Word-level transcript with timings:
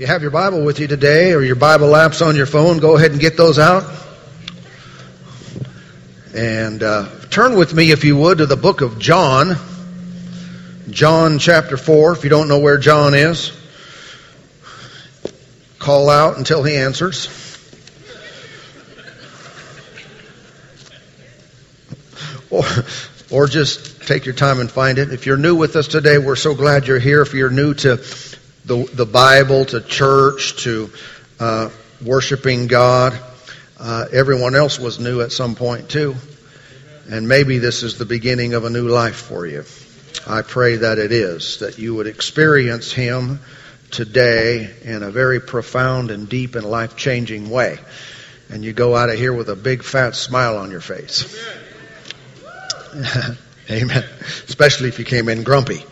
You 0.00 0.06
have 0.06 0.22
your 0.22 0.30
Bible 0.30 0.64
with 0.64 0.80
you 0.80 0.86
today 0.86 1.34
or 1.34 1.42
your 1.42 1.56
Bible 1.56 1.88
apps 1.88 2.26
on 2.26 2.34
your 2.34 2.46
phone, 2.46 2.78
go 2.78 2.96
ahead 2.96 3.10
and 3.10 3.20
get 3.20 3.36
those 3.36 3.58
out. 3.58 3.84
And 6.34 6.82
uh, 6.82 7.06
turn 7.28 7.54
with 7.54 7.74
me, 7.74 7.90
if 7.90 8.02
you 8.02 8.16
would, 8.16 8.38
to 8.38 8.46
the 8.46 8.56
book 8.56 8.80
of 8.80 8.98
John. 8.98 9.56
John 10.88 11.38
chapter 11.38 11.76
4, 11.76 12.12
if 12.14 12.24
you 12.24 12.30
don't 12.30 12.48
know 12.48 12.60
where 12.60 12.78
John 12.78 13.12
is. 13.12 13.52
Call 15.78 16.08
out 16.08 16.38
until 16.38 16.62
he 16.62 16.76
answers. 16.76 17.28
Or, 22.48 22.64
or 23.30 23.46
just 23.48 24.06
take 24.06 24.24
your 24.24 24.34
time 24.34 24.60
and 24.60 24.70
find 24.70 24.96
it. 24.96 25.12
If 25.12 25.26
you're 25.26 25.36
new 25.36 25.56
with 25.56 25.76
us 25.76 25.88
today, 25.88 26.16
we're 26.16 26.36
so 26.36 26.54
glad 26.54 26.88
you're 26.88 26.98
here. 26.98 27.20
If 27.20 27.34
you're 27.34 27.50
new 27.50 27.74
to 27.74 28.02
the, 28.64 28.84
the 28.92 29.06
Bible, 29.06 29.64
to 29.66 29.80
church, 29.80 30.64
to 30.64 30.90
uh, 31.38 31.70
worshiping 32.04 32.66
God, 32.66 33.18
uh, 33.78 34.06
everyone 34.12 34.54
else 34.54 34.78
was 34.78 35.00
new 35.00 35.22
at 35.22 35.32
some 35.32 35.54
point 35.54 35.88
too. 35.88 36.14
And 37.10 37.26
maybe 37.26 37.58
this 37.58 37.82
is 37.82 37.98
the 37.98 38.04
beginning 38.04 38.54
of 38.54 38.64
a 38.64 38.70
new 38.70 38.88
life 38.88 39.16
for 39.16 39.46
you. 39.46 39.64
I 40.26 40.42
pray 40.42 40.76
that 40.76 40.98
it 40.98 41.12
is, 41.12 41.58
that 41.60 41.78
you 41.78 41.94
would 41.94 42.06
experience 42.06 42.92
Him 42.92 43.40
today 43.90 44.70
in 44.82 45.02
a 45.02 45.10
very 45.10 45.40
profound 45.40 46.10
and 46.10 46.28
deep 46.28 46.54
and 46.54 46.64
life 46.64 46.96
changing 46.96 47.50
way. 47.50 47.78
And 48.50 48.64
you 48.64 48.72
go 48.72 48.94
out 48.94 49.08
of 49.10 49.16
here 49.16 49.32
with 49.32 49.48
a 49.48 49.56
big 49.56 49.82
fat 49.82 50.14
smile 50.14 50.58
on 50.58 50.70
your 50.70 50.80
face. 50.80 51.36
Amen. 53.70 54.04
Especially 54.48 54.88
if 54.88 54.98
you 54.98 55.04
came 55.04 55.28
in 55.28 55.42
grumpy 55.42 55.84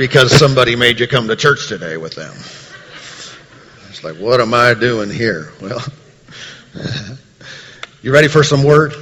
because 0.00 0.34
somebody 0.34 0.76
made 0.76 0.98
you 0.98 1.06
come 1.06 1.28
to 1.28 1.36
church 1.36 1.68
today 1.68 1.98
with 1.98 2.14
them. 2.14 2.32
It's 3.90 4.02
like, 4.02 4.16
what 4.16 4.40
am 4.40 4.54
I 4.54 4.72
doing 4.72 5.10
here? 5.10 5.52
Well, 5.60 5.84
you 8.02 8.10
ready 8.10 8.28
for 8.28 8.42
some 8.42 8.64
word? 8.64 8.94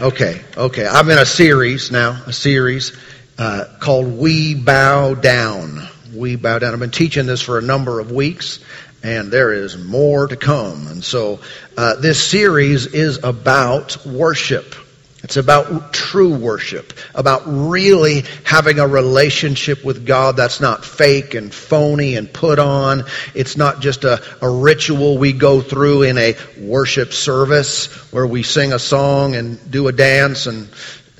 Okay, 0.00 0.42
okay. 0.56 0.84
I'm 0.84 1.08
in 1.10 1.18
a 1.18 1.24
series 1.24 1.92
now, 1.92 2.20
a 2.26 2.32
series 2.32 2.90
uh, 3.38 3.66
called 3.78 4.18
We 4.18 4.56
Bow 4.56 5.14
Down. 5.14 5.86
We 6.12 6.34
Bow 6.34 6.58
Down. 6.58 6.72
I've 6.72 6.80
been 6.80 6.90
teaching 6.90 7.26
this 7.26 7.40
for 7.40 7.58
a 7.58 7.62
number 7.62 8.00
of 8.00 8.10
weeks, 8.10 8.58
and 9.04 9.30
there 9.30 9.52
is 9.52 9.78
more 9.78 10.26
to 10.26 10.34
come. 10.34 10.88
And 10.88 11.04
so 11.04 11.38
uh, 11.76 11.94
this 12.00 12.20
series 12.20 12.86
is 12.86 13.22
about 13.22 14.04
worship. 14.04 14.74
It's 15.22 15.36
about 15.36 15.92
true 15.92 16.34
worship, 16.34 16.92
about 17.14 17.42
really 17.46 18.24
having 18.42 18.80
a 18.80 18.88
relationship 18.88 19.84
with 19.84 20.04
God 20.04 20.36
that's 20.36 20.60
not 20.60 20.84
fake 20.84 21.34
and 21.34 21.54
phony 21.54 22.16
and 22.16 22.32
put 22.32 22.58
on. 22.58 23.04
It's 23.32 23.56
not 23.56 23.80
just 23.80 24.02
a, 24.02 24.20
a 24.40 24.50
ritual 24.50 25.18
we 25.18 25.32
go 25.32 25.60
through 25.60 26.02
in 26.02 26.18
a 26.18 26.36
worship 26.58 27.12
service 27.12 27.86
where 28.12 28.26
we 28.26 28.42
sing 28.42 28.72
a 28.72 28.80
song 28.80 29.36
and 29.36 29.70
do 29.70 29.86
a 29.86 29.92
dance 29.92 30.46
and, 30.46 30.68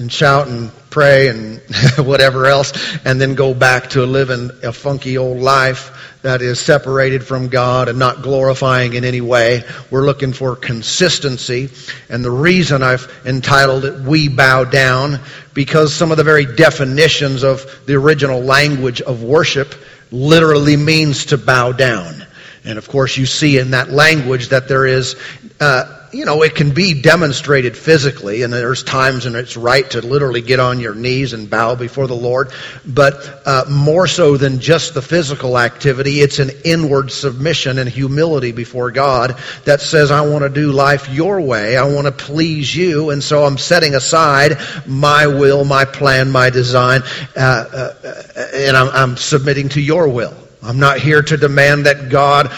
and 0.02 0.12
shout 0.12 0.48
and 0.48 0.70
pray 0.90 1.28
and 1.28 1.62
whatever 2.06 2.46
else, 2.46 2.72
and 3.04 3.20
then 3.20 3.34
go 3.34 3.54
back 3.54 3.90
to 3.90 4.04
living 4.04 4.50
a 4.62 4.72
funky 4.72 5.16
old 5.16 5.38
life 5.38 6.18
that 6.22 6.42
is 6.42 6.60
separated 6.60 7.24
from 7.24 7.48
God 7.48 7.88
and 7.88 7.98
not 7.98 8.22
glorifying 8.22 8.94
in 8.94 9.04
any 9.04 9.20
way. 9.20 9.64
We're 9.90 10.04
looking 10.04 10.32
for 10.32 10.54
consistency. 10.54 11.70
And 12.08 12.24
the 12.24 12.30
reason 12.30 12.82
I've 12.82 13.10
entitled 13.24 13.84
it 13.84 14.00
We 14.00 14.28
Bow 14.28 14.64
Down, 14.64 15.20
because 15.54 15.94
some 15.94 16.10
of 16.10 16.16
the 16.16 16.24
very 16.24 16.44
definitions 16.44 17.42
of 17.42 17.64
the 17.86 17.94
original 17.94 18.40
language 18.40 19.00
of 19.00 19.22
worship 19.22 19.74
literally 20.10 20.76
means 20.76 21.26
to 21.26 21.38
bow 21.38 21.72
down. 21.72 22.26
And 22.64 22.78
of 22.78 22.88
course, 22.88 23.16
you 23.16 23.26
see 23.26 23.58
in 23.58 23.70
that 23.70 23.90
language 23.90 24.48
that 24.48 24.68
there 24.68 24.86
is 24.86 25.16
uh, 25.58 26.01
you 26.12 26.26
know, 26.26 26.42
it 26.42 26.54
can 26.54 26.74
be 26.74 27.00
demonstrated 27.00 27.76
physically, 27.76 28.42
and 28.42 28.52
there's 28.52 28.82
times 28.82 29.24
when 29.24 29.34
it's 29.34 29.56
right 29.56 29.90
to 29.92 30.02
literally 30.02 30.42
get 30.42 30.60
on 30.60 30.78
your 30.78 30.94
knees 30.94 31.32
and 31.32 31.48
bow 31.48 31.74
before 31.74 32.06
the 32.06 32.14
Lord. 32.14 32.52
But 32.84 33.42
uh, 33.46 33.64
more 33.70 34.06
so 34.06 34.36
than 34.36 34.60
just 34.60 34.92
the 34.92 35.00
physical 35.00 35.58
activity, 35.58 36.20
it's 36.20 36.38
an 36.38 36.50
inward 36.64 37.10
submission 37.10 37.78
and 37.78 37.88
humility 37.88 38.52
before 38.52 38.90
God 38.90 39.38
that 39.64 39.80
says, 39.80 40.10
I 40.10 40.20
want 40.28 40.42
to 40.42 40.50
do 40.50 40.70
life 40.72 41.08
your 41.08 41.40
way. 41.40 41.78
I 41.78 41.84
want 41.84 42.06
to 42.06 42.12
please 42.12 42.74
you. 42.74 43.08
And 43.10 43.24
so 43.24 43.44
I'm 43.44 43.56
setting 43.56 43.94
aside 43.94 44.58
my 44.86 45.26
will, 45.26 45.64
my 45.64 45.86
plan, 45.86 46.30
my 46.30 46.50
design, 46.50 47.02
uh, 47.34 47.40
uh, 47.40 48.48
and 48.52 48.76
I'm, 48.76 48.88
I'm 48.88 49.16
submitting 49.16 49.70
to 49.70 49.80
your 49.80 50.08
will. 50.08 50.36
I'm 50.62 50.78
not 50.78 50.98
here 50.98 51.22
to 51.22 51.36
demand 51.36 51.86
that 51.86 52.08
God 52.08 52.52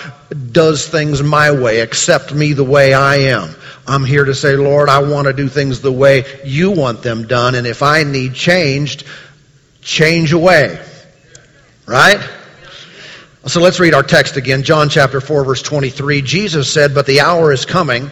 does 0.52 0.86
things 0.88 1.22
my 1.22 1.50
way, 1.50 1.80
accept 1.80 2.34
me 2.34 2.52
the 2.52 2.64
way 2.64 2.94
I 2.94 3.16
am. 3.16 3.54
I'm 3.86 4.04
here 4.04 4.24
to 4.24 4.34
say, 4.34 4.56
Lord, 4.56 4.88
I 4.88 5.02
want 5.02 5.26
to 5.26 5.32
do 5.32 5.48
things 5.48 5.80
the 5.80 5.92
way 5.92 6.24
you 6.44 6.70
want 6.70 7.02
them 7.02 7.26
done, 7.26 7.54
and 7.54 7.66
if 7.66 7.82
I 7.82 8.02
need 8.02 8.34
changed, 8.34 9.04
change 9.82 10.32
away. 10.32 10.80
Right? 11.86 12.20
So 13.46 13.60
let's 13.60 13.78
read 13.78 13.92
our 13.92 14.02
text 14.02 14.38
again. 14.38 14.62
John 14.62 14.88
chapter 14.88 15.20
4 15.20 15.44
verse 15.44 15.62
23. 15.62 16.22
Jesus 16.22 16.72
said, 16.72 16.94
But 16.94 17.04
the 17.04 17.20
hour 17.20 17.52
is 17.52 17.66
coming, 17.66 18.10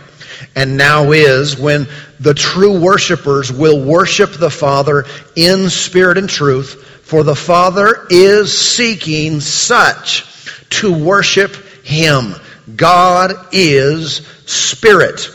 and 0.54 0.77
now 0.77 1.12
is, 1.12 1.59
when 1.59 1.87
the 2.21 2.34
true 2.34 2.78
worshipers 2.78 3.50
will 3.50 3.83
worship 3.83 4.33
the 4.33 4.50
Father 4.50 5.06
in 5.34 5.71
spirit 5.71 6.19
and 6.19 6.28
truth, 6.28 6.84
for 7.03 7.25
the 7.25 7.34
Father 7.34 8.06
is 8.10 8.56
seeking 8.56 9.41
such 9.41 10.27
to 10.69 10.93
worship 10.93 11.56
him. 11.84 12.34
God 12.76 13.32
is 13.53 14.26
spirit. 14.47 15.28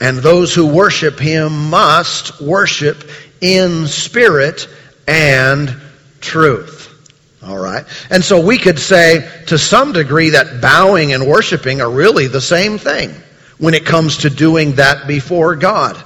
And 0.00 0.18
those 0.18 0.54
who 0.54 0.66
worship 0.66 1.18
him 1.18 1.70
must 1.70 2.40
worship 2.40 3.08
in 3.40 3.86
spirit 3.86 4.68
and 5.06 5.74
truth. 6.20 6.88
All 7.44 7.58
right. 7.58 7.84
And 8.10 8.24
so 8.24 8.44
we 8.44 8.58
could 8.58 8.78
say 8.78 9.28
to 9.46 9.58
some 9.58 9.92
degree 9.92 10.30
that 10.30 10.60
bowing 10.60 11.12
and 11.12 11.26
worshiping 11.26 11.80
are 11.80 11.90
really 11.90 12.28
the 12.28 12.40
same 12.40 12.78
thing 12.78 13.12
when 13.58 13.74
it 13.74 13.84
comes 13.84 14.18
to 14.18 14.30
doing 14.30 14.76
that 14.76 15.08
before 15.08 15.56
God. 15.56 15.96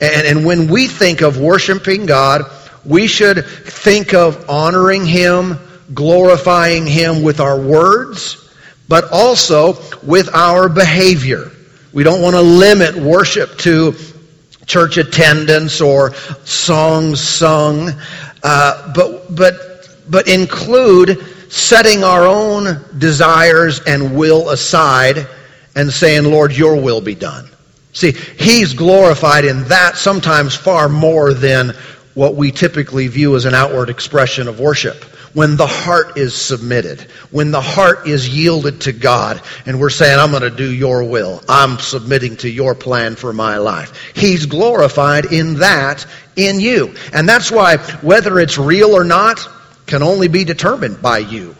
And, 0.00 0.26
and 0.26 0.46
when 0.46 0.68
we 0.68 0.86
think 0.86 1.20
of 1.20 1.38
worshiping 1.38 2.06
God, 2.06 2.42
we 2.84 3.06
should 3.06 3.44
think 3.44 4.14
of 4.14 4.48
honoring 4.48 5.06
Him, 5.06 5.58
glorifying 5.92 6.86
Him 6.86 7.22
with 7.22 7.40
our 7.40 7.60
words, 7.60 8.43
but 8.88 9.10
also 9.12 9.76
with 10.02 10.34
our 10.34 10.68
behavior. 10.68 11.50
We 11.92 12.02
don't 12.02 12.22
want 12.22 12.34
to 12.34 12.42
limit 12.42 12.96
worship 12.96 13.56
to 13.58 13.94
church 14.66 14.96
attendance 14.96 15.80
or 15.80 16.14
songs 16.44 17.20
sung, 17.20 17.90
uh, 18.42 18.92
but 18.94 19.34
but 19.34 19.88
but 20.08 20.28
include 20.28 21.24
setting 21.50 22.02
our 22.02 22.26
own 22.26 22.84
desires 22.98 23.80
and 23.86 24.16
will 24.16 24.50
aside 24.50 25.26
and 25.76 25.92
saying, 25.92 26.24
"Lord, 26.24 26.52
Your 26.52 26.76
will 26.76 27.00
be 27.00 27.14
done." 27.14 27.48
See, 27.92 28.12
He's 28.12 28.74
glorified 28.74 29.44
in 29.44 29.64
that 29.64 29.96
sometimes 29.96 30.54
far 30.54 30.88
more 30.88 31.32
than 31.32 31.74
what 32.14 32.34
we 32.34 32.50
typically 32.50 33.08
view 33.08 33.36
as 33.36 33.44
an 33.44 33.54
outward 33.54 33.88
expression 33.88 34.48
of 34.48 34.60
worship 34.60 35.04
when 35.34 35.56
the 35.56 35.66
heart 35.66 36.16
is 36.16 36.34
submitted, 36.34 37.02
when 37.30 37.50
the 37.50 37.60
heart 37.60 38.06
is 38.06 38.28
yielded 38.28 38.82
to 38.82 38.92
God, 38.92 39.42
and 39.66 39.80
we're 39.80 39.90
saying, 39.90 40.18
I'm 40.18 40.30
going 40.30 40.42
to 40.42 40.50
do 40.50 40.72
your 40.72 41.04
will. 41.04 41.42
I'm 41.48 41.78
submitting 41.78 42.36
to 42.38 42.48
your 42.48 42.74
plan 42.74 43.16
for 43.16 43.32
my 43.32 43.58
life. 43.58 44.12
He's 44.14 44.46
glorified 44.46 45.26
in 45.26 45.58
that 45.58 46.06
in 46.36 46.60
you. 46.60 46.94
And 47.12 47.28
that's 47.28 47.50
why 47.50 47.76
whether 48.00 48.38
it's 48.38 48.56
real 48.58 48.94
or 48.94 49.04
not 49.04 49.46
can 49.86 50.02
only 50.02 50.28
be 50.28 50.44
determined 50.44 51.02
by 51.02 51.18
you 51.18 51.54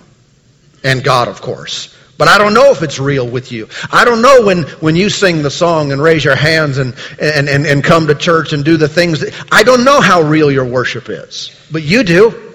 and 0.84 1.02
God, 1.02 1.28
of 1.28 1.42
course. 1.42 1.94
But 2.16 2.28
I 2.28 2.38
don't 2.38 2.54
know 2.54 2.70
if 2.70 2.82
it's 2.82 3.00
real 3.00 3.26
with 3.26 3.50
you. 3.50 3.68
I 3.90 4.04
don't 4.04 4.22
know 4.22 4.42
when, 4.46 4.62
when 4.78 4.94
you 4.94 5.10
sing 5.10 5.42
the 5.42 5.50
song 5.50 5.90
and 5.90 6.00
raise 6.00 6.24
your 6.24 6.36
hands 6.36 6.78
and, 6.78 6.94
and, 7.20 7.48
and, 7.48 7.66
and 7.66 7.82
come 7.82 8.06
to 8.06 8.14
church 8.14 8.52
and 8.52 8.64
do 8.64 8.76
the 8.76 8.88
things 8.88 9.20
that, 9.20 9.34
I 9.50 9.64
don't 9.64 9.84
know 9.84 10.00
how 10.00 10.22
real 10.22 10.50
your 10.50 10.64
worship 10.64 11.08
is. 11.08 11.50
But 11.72 11.82
you 11.82 12.04
do. 12.04 12.53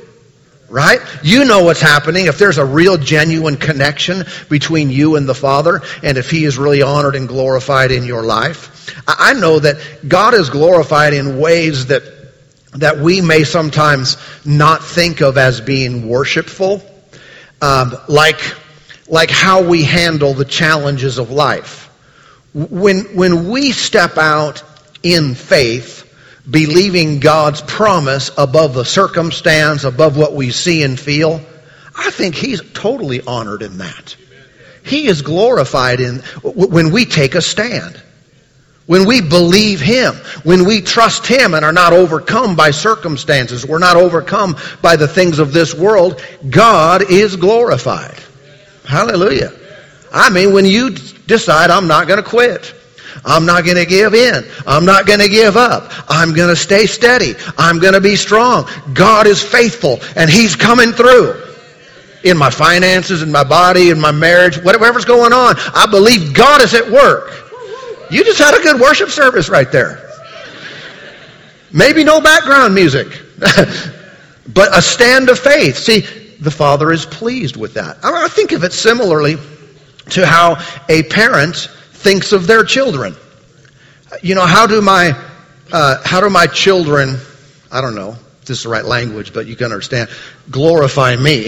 Right? 0.70 1.00
You 1.24 1.46
know 1.46 1.64
what's 1.64 1.82
happening. 1.82 2.28
If 2.28 2.38
there's 2.38 2.60
a 2.60 2.66
real 2.66 2.98
genuine 2.98 3.58
connection 3.58 4.24
between 4.50 4.92
you 4.92 5.16
and 5.16 5.28
the 5.28 5.34
Father, 5.34 5.82
and 6.04 6.18
if 6.18 6.30
He 6.30 6.46
is 6.46 6.60
really 6.60 6.84
honored 6.84 7.16
and 7.16 7.28
glorified 7.28 7.92
in 7.92 8.04
your 8.04 8.24
life, 8.24 8.94
I 9.08 9.34
know 9.34 9.60
that 9.60 10.08
God 10.08 10.36
is 10.36 10.50
glorified 10.50 11.14
in 11.14 11.40
ways 11.40 11.88
that, 11.88 12.04
that 12.74 13.00
we 13.00 13.22
may 13.22 13.44
sometimes 13.44 14.18
not 14.46 14.84
think 14.84 15.22
of 15.22 15.38
as 15.38 15.60
being 15.60 16.08
worshipful. 16.08 16.84
Um, 17.62 17.96
like, 18.08 18.40
like 19.08 19.32
how 19.32 19.68
we 19.68 19.84
handle 19.84 20.34
the 20.34 20.46
challenges 20.46 21.18
of 21.18 21.32
life. 21.32 21.88
When, 22.54 23.16
when 23.16 23.50
we 23.50 23.72
step 23.72 24.18
out 24.18 24.64
in 25.04 25.36
faith, 25.36 25.99
believing 26.50 27.20
God's 27.20 27.62
promise 27.62 28.32
above 28.38 28.74
the 28.74 28.86
circumstance, 28.86 29.84
above 29.84 30.18
what 30.18 30.34
we 30.34 30.52
see 30.52 30.84
and 30.84 31.00
feel, 31.00 31.42
I 31.96 32.12
think 32.12 32.36
He's 32.36 32.62
totally 32.74 33.22
honored 33.22 33.62
in 33.62 33.78
that. 33.80 34.16
He 34.84 35.08
is 35.08 35.22
glorified 35.22 36.00
in 36.00 36.20
when 36.44 36.92
we 36.92 37.06
take 37.06 37.36
a 37.36 37.42
stand. 37.42 38.02
When 38.86 39.06
we 39.06 39.22
believe 39.22 39.80
Him, 39.80 40.16
when 40.44 40.66
we 40.66 40.82
trust 40.82 41.28
Him 41.28 41.54
and 41.54 41.64
are 41.64 41.72
not 41.72 41.94
overcome 41.94 42.56
by 42.56 42.72
circumstances, 42.72 43.64
we're 43.64 43.78
not 43.78 43.98
overcome 43.98 44.58
by 44.82 44.96
the 44.96 45.08
things 45.08 45.38
of 45.38 45.54
this 45.54 45.76
world, 45.76 46.24
God 46.50 47.12
is 47.12 47.36
glorified. 47.36 48.18
Hallelujah. 48.86 49.54
I 50.12 50.32
mean, 50.32 50.54
when 50.54 50.66
you 50.66 50.90
decide, 50.90 51.70
I'm 51.70 51.88
not 51.88 52.08
going 52.08 52.18
to 52.18 52.28
quit. 52.28 52.74
I'm 53.26 53.46
not 53.46 53.66
going 53.66 53.78
to 53.78 53.86
give 53.86 54.14
in. 54.14 54.44
I'm 54.66 54.86
not 54.86 55.06
going 55.06 55.20
to 55.20 55.30
give 55.30 55.58
up. 55.58 55.92
I'm 56.10 56.34
going 56.34 56.50
to 56.50 56.56
stay 56.56 56.86
steady. 56.86 57.34
I'm 57.58 57.80
going 57.80 57.94
to 57.94 58.02
be 58.02 58.16
strong. 58.16 58.68
God 58.94 59.28
is 59.28 59.42
faithful 59.42 60.00
and 60.16 60.30
He's 60.30 60.56
coming 60.56 60.92
through. 60.92 61.46
In 62.22 62.38
my 62.38 62.50
finances, 62.50 63.22
in 63.22 63.32
my 63.32 63.46
body, 63.46 63.92
in 63.92 64.00
my 64.00 64.12
marriage, 64.12 64.58
whatever's 64.58 65.06
going 65.06 65.32
on, 65.32 65.56
I 65.74 65.88
believe 65.90 66.34
God 66.34 66.62
is 66.62 66.74
at 66.74 66.90
work. 66.90 67.32
You 68.12 68.26
just 68.26 68.40
had 68.40 68.60
a 68.60 68.62
good 68.62 68.82
worship 68.82 69.10
service 69.10 69.48
right 69.48 69.72
there. 69.72 70.10
Maybe 71.72 72.04
no 72.04 72.20
background 72.20 72.76
music, 72.76 73.08
but 73.40 74.78
a 74.78 74.82
stand 74.82 75.30
of 75.30 75.40
faith. 75.40 75.78
See, 75.78 76.02
the 76.40 76.52
Father 76.52 76.92
is 76.92 77.06
pleased 77.06 77.56
with 77.56 77.76
that. 77.76 77.98
I 78.04 78.28
think 78.28 78.52
of 78.52 78.64
it 78.64 78.74
similarly 78.74 79.38
to 80.12 80.26
how 80.26 80.58
a 80.90 81.04
parent 81.04 81.70
thinks 82.00 82.32
of 82.32 82.48
their 82.48 82.64
children. 82.64 83.16
You 84.24 84.36
know, 84.36 84.46
how 84.46 84.66
do 84.68 84.82
my 84.82 85.12
uh, 85.72 86.02
how 86.04 86.22
do 86.22 86.30
my 86.30 86.48
children? 86.48 87.18
I 87.72 87.82
don't 87.82 87.96
know 87.96 88.12
if 88.12 88.46
this 88.46 88.58
is 88.58 88.64
the 88.64 88.70
right 88.70 88.86
language, 88.86 89.34
but 89.34 89.46
you 89.46 89.56
can 89.56 89.66
understand. 89.66 90.10
Glorify 90.50 91.16
me. 91.16 91.48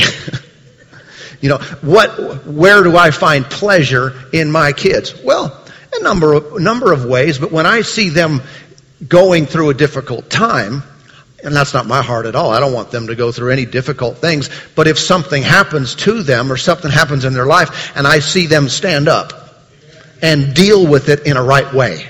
you 1.41 1.49
know, 1.49 1.57
what? 1.81 2.45
Where 2.45 2.83
do 2.83 2.97
I 2.97 3.11
find 3.11 3.45
pleasure 3.45 4.13
in 4.33 4.51
my 4.51 4.73
kids? 4.73 5.15
Well, 5.23 5.57
a 5.93 6.03
number 6.03 6.33
of, 6.33 6.61
number 6.61 6.91
of 6.91 7.05
ways, 7.05 7.39
but 7.39 7.51
when 7.51 7.65
I 7.65 7.81
see 7.81 8.09
them 8.09 8.41
going 9.07 9.47
through 9.47 9.69
a 9.71 9.73
difficult 9.73 10.29
time, 10.29 10.83
and 11.43 11.55
that's 11.55 11.73
not 11.73 11.87
my 11.87 12.03
heart 12.03 12.27
at 12.27 12.35
all. 12.35 12.51
I 12.51 12.59
don't 12.59 12.73
want 12.73 12.91
them 12.91 13.07
to 13.07 13.15
go 13.15 13.31
through 13.31 13.49
any 13.51 13.65
difficult 13.65 14.17
things. 14.17 14.51
But 14.75 14.87
if 14.87 14.99
something 14.99 15.41
happens 15.41 15.95
to 15.95 16.21
them 16.21 16.51
or 16.51 16.57
something 16.57 16.91
happens 16.91 17.25
in 17.25 17.33
their 17.33 17.47
life 17.47 17.97
and 17.97 18.05
I 18.05 18.19
see 18.19 18.45
them 18.45 18.69
stand 18.69 19.07
up 19.07 19.41
and 20.21 20.53
deal 20.53 20.85
with 20.87 21.09
it 21.09 21.25
in 21.25 21.37
a 21.37 21.43
right 21.43 21.73
way, 21.73 22.07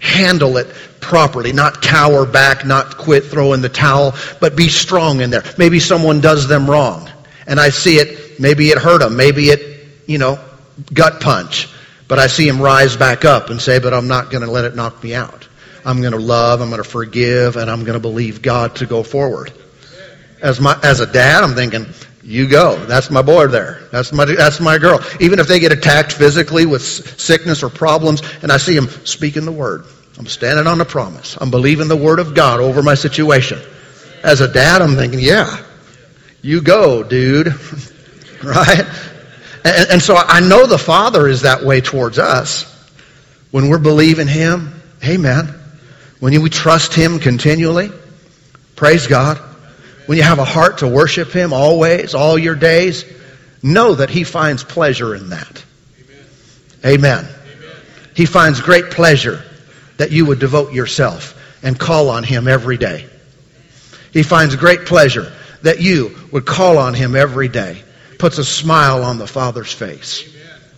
handle 0.00 0.56
it 0.56 0.66
properly, 1.00 1.52
not 1.52 1.82
cower 1.82 2.26
back, 2.26 2.64
not 2.66 2.96
quit, 2.96 3.24
throw 3.24 3.52
in 3.52 3.60
the 3.60 3.68
towel, 3.68 4.14
but 4.40 4.56
be 4.56 4.68
strong 4.68 5.20
in 5.20 5.30
there. 5.30 5.42
Maybe 5.58 5.80
someone 5.80 6.20
does 6.20 6.48
them 6.48 6.70
wrong 6.70 7.10
and 7.50 7.58
I 7.58 7.70
see 7.70 7.96
it, 7.96 8.38
maybe 8.38 8.68
it 8.68 8.78
hurt 8.78 9.00
them, 9.00 9.16
maybe 9.16 9.46
it, 9.46 9.86
you 10.06 10.18
know, 10.18 10.38
gut 10.94 11.20
punch. 11.20 11.68
But 12.06 12.20
I 12.20 12.28
see 12.28 12.46
him 12.46 12.60
rise 12.60 12.96
back 12.96 13.24
up 13.24 13.50
and 13.50 13.60
say, 13.60 13.80
but 13.80 13.92
I'm 13.92 14.08
not 14.08 14.30
going 14.30 14.44
to 14.44 14.50
let 14.50 14.64
it 14.64 14.76
knock 14.76 15.02
me 15.02 15.14
out. 15.14 15.48
I'm 15.84 16.00
going 16.00 16.12
to 16.12 16.18
love, 16.18 16.60
I'm 16.60 16.70
going 16.70 16.82
to 16.82 16.88
forgive, 16.88 17.56
and 17.56 17.68
I'm 17.68 17.84
going 17.84 17.94
to 17.94 18.00
believe 18.00 18.40
God 18.40 18.76
to 18.76 18.86
go 18.86 19.02
forward. 19.02 19.52
As 20.40 20.60
my, 20.60 20.78
as 20.82 21.00
a 21.00 21.06
dad, 21.06 21.42
I'm 21.42 21.54
thinking, 21.54 21.86
you 22.22 22.48
go. 22.48 22.76
That's 22.84 23.10
my 23.10 23.22
boy 23.22 23.46
there. 23.46 23.80
That's 23.90 24.12
my, 24.12 24.24
that's 24.24 24.60
my 24.60 24.78
girl. 24.78 25.00
Even 25.20 25.38
if 25.38 25.46
they 25.46 25.58
get 25.58 25.72
attacked 25.72 26.12
physically 26.12 26.66
with 26.66 26.82
sickness 26.82 27.62
or 27.62 27.70
problems, 27.70 28.22
and 28.42 28.52
I 28.52 28.58
see 28.58 28.74
them 28.74 28.88
speaking 29.04 29.44
the 29.44 29.52
word. 29.52 29.84
I'm 30.18 30.26
standing 30.26 30.66
on 30.66 30.78
the 30.78 30.84
promise. 30.84 31.38
I'm 31.40 31.50
believing 31.50 31.88
the 31.88 31.96
word 31.96 32.18
of 32.18 32.34
God 32.34 32.60
over 32.60 32.82
my 32.82 32.94
situation. 32.94 33.58
As 34.22 34.42
a 34.42 34.52
dad, 34.52 34.82
I'm 34.82 34.96
thinking, 34.96 35.20
yeah, 35.20 35.64
you 36.42 36.60
go, 36.60 37.02
dude. 37.02 37.46
right? 38.44 38.84
And, 39.64 39.90
and 39.92 40.02
so 40.02 40.14
I 40.16 40.40
know 40.40 40.66
the 40.66 40.78
Father 40.78 41.26
is 41.26 41.42
that 41.42 41.64
way 41.64 41.80
towards 41.80 42.18
us. 42.18 42.66
When 43.50 43.68
we're 43.68 43.78
believing 43.78 44.28
Him, 44.28 44.80
amen. 45.02 45.54
When 46.20 46.40
we 46.42 46.50
trust 46.50 46.92
Him 46.92 47.18
continually, 47.18 47.90
praise 48.76 49.06
God. 49.06 49.40
When 50.10 50.16
you 50.16 50.24
have 50.24 50.40
a 50.40 50.44
heart 50.44 50.78
to 50.78 50.88
worship 50.88 51.30
Him 51.30 51.52
always, 51.52 52.16
all 52.16 52.36
your 52.36 52.56
days, 52.56 53.04
know 53.62 53.94
that 53.94 54.10
He 54.10 54.24
finds 54.24 54.64
pleasure 54.64 55.14
in 55.14 55.28
that. 55.28 55.64
Amen. 56.84 57.28
Amen. 57.28 57.28
He 58.16 58.26
finds 58.26 58.60
great 58.60 58.90
pleasure 58.90 59.44
that 59.98 60.10
you 60.10 60.26
would 60.26 60.40
devote 60.40 60.72
yourself 60.72 61.40
and 61.62 61.78
call 61.78 62.08
on 62.08 62.24
Him 62.24 62.48
every 62.48 62.76
day. 62.76 63.06
He 64.12 64.24
finds 64.24 64.56
great 64.56 64.84
pleasure 64.84 65.32
that 65.62 65.80
you 65.80 66.16
would 66.32 66.44
call 66.44 66.78
on 66.78 66.92
Him 66.92 67.14
every 67.14 67.46
day 67.46 67.80
puts 68.18 68.38
a 68.38 68.44
smile 68.44 69.04
on 69.04 69.18
the 69.18 69.28
Father's 69.28 69.72
face. 69.72 70.24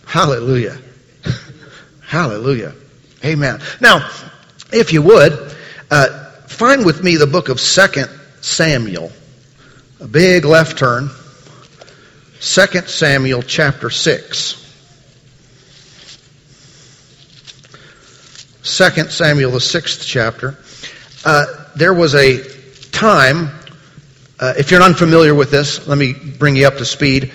Hallelujah. 0.05 0.77
Hallelujah. 2.01 2.75
Amen. 3.25 3.61
Now, 3.81 4.11
if 4.71 4.93
you 4.93 5.01
would, 5.01 5.55
uh, 5.89 6.29
find 6.45 6.85
with 6.85 7.03
me 7.03 7.15
the 7.15 7.25
book 7.25 7.49
of 7.49 7.59
Second 7.59 8.11
Samuel. 8.41 9.11
A 10.03 10.07
big 10.07 10.43
left 10.43 10.77
turn. 10.77 11.09
Second 12.41 12.89
Samuel 12.89 13.41
chapter 13.41 13.89
6. 13.89 14.59
2 18.63 18.89
Samuel, 19.09 19.51
the 19.51 19.61
sixth 19.61 20.05
chapter. 20.05 20.57
Uh, 21.23 21.45
there 21.77 21.93
was 21.93 22.15
a 22.15 22.43
time 22.91 23.49
uh, 24.41 24.53
if 24.57 24.71
you're 24.71 24.81
unfamiliar 24.81 25.33
with 25.33 25.51
this, 25.51 25.87
let 25.87 25.97
me 25.97 26.11
bring 26.11 26.57
you 26.57 26.67
up 26.67 26.75
to 26.75 26.83
speed. 26.85 27.31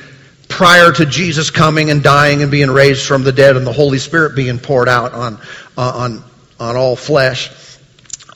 Prior 0.49 0.93
to 0.93 1.07
Jesus 1.07 1.51
coming 1.51 1.91
and 1.91 2.03
dying 2.03 2.43
and 2.43 2.51
being 2.51 2.71
raised 2.71 3.07
from 3.07 3.23
the 3.23 3.33
dead 3.33 3.57
and 3.57 3.67
the 3.67 3.73
Holy 3.73 3.99
Spirit 3.99 4.37
being 4.37 4.59
poured 4.59 4.91
out 4.91 5.15
on, 5.15 5.39
uh, 5.79 5.93
on, 5.95 6.25
on 6.61 6.77
all 6.77 6.97
flesh, 6.97 7.51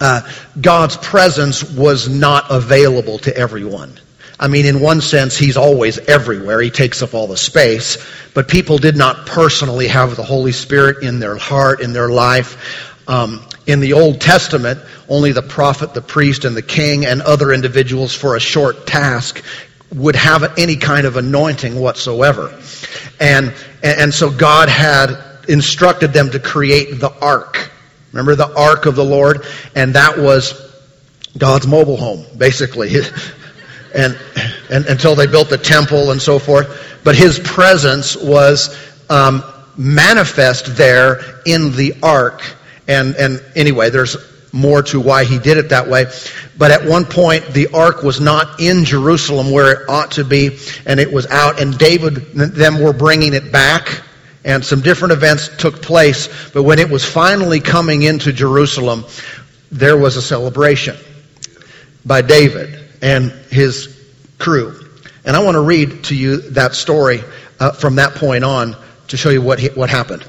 uh, 0.00 0.22
God's 0.58 0.96
presence 0.96 1.62
was 1.62 2.08
not 2.08 2.46
available 2.50 3.18
to 3.18 3.36
everyone. 3.36 3.98
I 4.42 4.48
mean, 4.48 4.66
in 4.66 4.80
one 4.80 5.00
sense, 5.00 5.38
He's 5.38 5.56
always 5.56 6.00
everywhere. 6.00 6.60
He 6.60 6.70
takes 6.70 7.00
up 7.00 7.14
all 7.14 7.28
the 7.28 7.36
space. 7.36 7.96
But 8.34 8.48
people 8.48 8.76
did 8.76 8.96
not 8.96 9.24
personally 9.24 9.86
have 9.86 10.16
the 10.16 10.24
Holy 10.24 10.50
Spirit 10.50 11.04
in 11.04 11.20
their 11.20 11.36
heart, 11.36 11.80
in 11.80 11.92
their 11.92 12.08
life. 12.08 12.98
Um, 13.06 13.46
in 13.68 13.78
the 13.78 13.92
Old 13.92 14.20
Testament, 14.20 14.80
only 15.08 15.30
the 15.30 15.42
prophet, 15.42 15.94
the 15.94 16.02
priest, 16.02 16.44
and 16.44 16.56
the 16.56 16.62
king 16.62 17.06
and 17.06 17.22
other 17.22 17.52
individuals 17.52 18.12
for 18.16 18.34
a 18.34 18.40
short 18.40 18.84
task 18.84 19.44
would 19.94 20.16
have 20.16 20.58
any 20.58 20.74
kind 20.74 21.06
of 21.06 21.16
anointing 21.16 21.78
whatsoever. 21.78 22.52
And, 23.20 23.54
and 23.84 24.12
so 24.12 24.28
God 24.28 24.68
had 24.68 25.14
instructed 25.48 26.12
them 26.12 26.30
to 26.30 26.40
create 26.40 26.98
the 26.98 27.12
ark. 27.20 27.70
Remember 28.10 28.34
the 28.34 28.52
ark 28.58 28.86
of 28.86 28.96
the 28.96 29.04
Lord? 29.04 29.46
And 29.76 29.94
that 29.94 30.18
was 30.18 30.54
God's 31.38 31.68
mobile 31.68 31.96
home, 31.96 32.24
basically. 32.36 32.96
and, 33.94 34.18
and 34.70 34.86
until 34.86 35.14
they 35.14 35.26
built 35.26 35.48
the 35.48 35.58
temple 35.58 36.10
and 36.10 36.20
so 36.20 36.38
forth. 36.38 37.00
But 37.04 37.16
his 37.16 37.38
presence 37.38 38.16
was 38.16 38.76
um, 39.10 39.42
manifest 39.76 40.76
there 40.76 41.20
in 41.44 41.72
the 41.76 41.94
ark 42.02 42.42
and, 42.88 43.14
and 43.16 43.42
anyway, 43.54 43.90
there's 43.90 44.16
more 44.52 44.82
to 44.82 45.00
why 45.00 45.24
he 45.24 45.38
did 45.38 45.56
it 45.56 45.70
that 45.70 45.88
way. 45.88 46.06
But 46.58 46.70
at 46.70 46.84
one 46.84 47.04
point, 47.04 47.46
the 47.48 47.68
ark 47.68 48.02
was 48.02 48.20
not 48.20 48.60
in 48.60 48.84
Jerusalem 48.84 49.50
where 49.50 49.72
it 49.72 49.88
ought 49.88 50.12
to 50.12 50.24
be, 50.24 50.58
and 50.84 51.00
it 51.00 51.10
was 51.10 51.26
out, 51.28 51.60
and 51.60 51.78
David, 51.78 52.16
them 52.34 52.82
were 52.82 52.92
bringing 52.92 53.34
it 53.34 53.50
back, 53.50 54.02
and 54.44 54.64
some 54.64 54.80
different 54.80 55.12
events 55.12 55.48
took 55.56 55.80
place. 55.80 56.50
But 56.52 56.64
when 56.64 56.78
it 56.78 56.90
was 56.90 57.04
finally 57.04 57.60
coming 57.60 58.02
into 58.02 58.32
Jerusalem, 58.32 59.04
there 59.70 59.96
was 59.96 60.16
a 60.16 60.22
celebration 60.22 60.96
by 62.04 62.20
David 62.20 62.81
and 63.02 63.32
his 63.50 64.00
crew. 64.38 64.88
And 65.24 65.36
I 65.36 65.44
want 65.44 65.56
to 65.56 65.60
read 65.60 66.04
to 66.04 66.16
you 66.16 66.38
that 66.52 66.74
story 66.74 67.20
uh, 67.60 67.72
from 67.72 67.96
that 67.96 68.14
point 68.14 68.44
on 68.44 68.76
to 69.08 69.16
show 69.16 69.30
you 69.30 69.42
what, 69.42 69.60
what 69.76 69.90
happened. 69.90 70.24